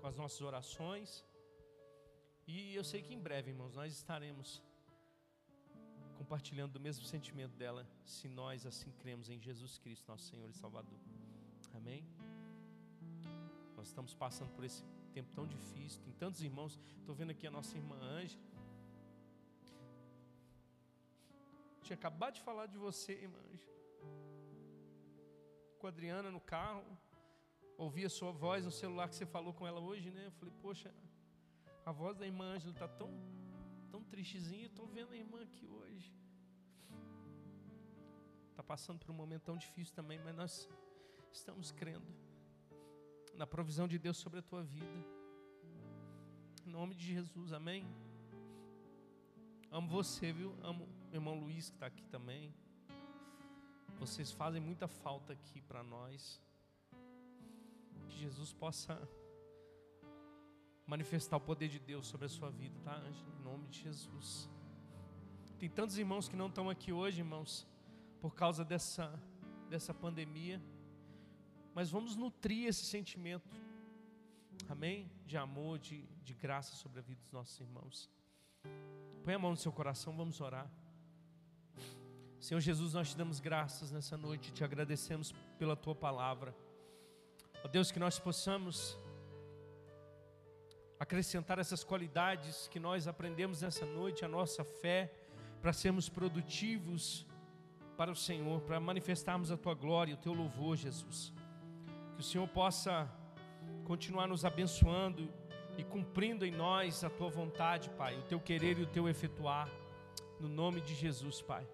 [0.00, 1.24] com as nossas orações.
[2.46, 4.62] E eu sei que em breve, irmãos, nós estaremos
[6.16, 10.52] compartilhando do mesmo sentimento dela, se nós assim cremos em Jesus Cristo, nosso Senhor e
[10.52, 10.98] Salvador.
[11.74, 12.04] Amém?
[13.76, 16.78] Nós estamos passando por esse tempo tão difícil, tem tantos irmãos.
[16.98, 18.42] Estou vendo aqui a nossa irmã Ângela.
[21.82, 23.76] Tinha acabado de falar de você, irmã Ângela.
[25.78, 26.84] Com a Adriana no carro,
[27.76, 30.26] ouvi a sua voz no celular que você falou com ela hoje, né?
[30.26, 30.92] Eu falei, poxa,
[31.86, 33.10] a voz da irmã Ângela está tão
[33.90, 36.14] tão tristezinho, estou vendo a irmã aqui hoje.
[38.50, 40.68] Está passando por um momento tão difícil também, mas nós
[41.32, 42.06] estamos crendo
[43.38, 45.06] na provisão de Deus sobre a tua vida.
[46.66, 47.86] Em nome de Jesus, amém.
[49.70, 50.56] Amo você, viu?
[50.60, 52.52] Amo o irmão Luiz que está aqui também.
[54.00, 56.42] Vocês fazem muita falta aqui para nós.
[58.08, 59.08] Que Jesus possa
[60.84, 63.32] manifestar o poder de Deus sobre a sua vida, tá, Ângela?
[63.38, 64.50] Em nome de Jesus.
[65.60, 67.64] Tem tantos irmãos que não estão aqui hoje, irmãos,
[68.20, 69.16] por causa dessa,
[69.68, 70.60] dessa pandemia.
[71.78, 73.48] Mas vamos nutrir esse sentimento,
[74.68, 75.08] amém?
[75.24, 78.10] De amor, de, de graça sobre a vida dos nossos irmãos.
[79.22, 80.68] Põe a mão no seu coração, vamos orar.
[82.40, 86.52] Senhor Jesus, nós te damos graças nessa noite, te agradecemos pela tua palavra.
[87.62, 88.98] Ó Deus, que nós possamos
[90.98, 95.14] acrescentar essas qualidades que nós aprendemos nessa noite, a nossa fé,
[95.62, 97.24] para sermos produtivos
[97.96, 101.37] para o Senhor, para manifestarmos a tua glória, o teu louvor, Jesus.
[102.18, 103.08] Que o Senhor possa
[103.84, 105.32] continuar nos abençoando
[105.76, 109.70] e cumprindo em nós a tua vontade, Pai, o teu querer e o teu efetuar,
[110.40, 111.64] no nome de Jesus, Pai.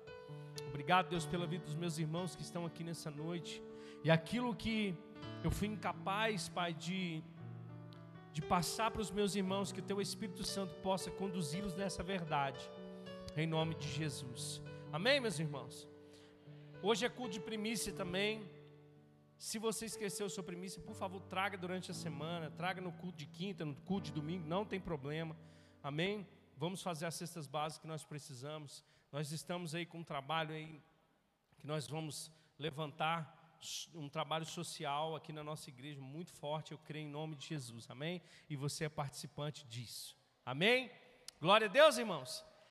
[0.69, 3.63] Obrigado, Deus, pela vida dos meus irmãos que estão aqui nessa noite
[4.05, 4.95] e aquilo que
[5.43, 7.25] eu fui incapaz, Pai, de
[8.35, 12.71] de passar para os meus irmãos, que o teu Espírito Santo possa conduzi-los nessa verdade,
[13.35, 14.61] em nome de Jesus.
[14.93, 15.89] Amém, meus irmãos?
[16.83, 18.45] Hoje é culto de primícia também.
[19.39, 23.27] Se você esqueceu sua primícia, por favor, traga durante a semana, traga no culto de
[23.27, 25.37] quinta, no culto de domingo, não tem problema.
[25.83, 26.27] Amém?
[26.57, 28.85] Vamos fazer as cestas básicas que nós precisamos.
[29.13, 30.81] Nós estamos aí com um trabalho aí
[31.59, 33.59] que nós vamos levantar
[33.95, 37.89] um trabalho social aqui na nossa igreja muito forte, eu creio em nome de Jesus,
[37.89, 38.21] amém?
[38.49, 40.91] E você é participante disso, amém?
[41.41, 42.45] Glória a Deus, irmãos.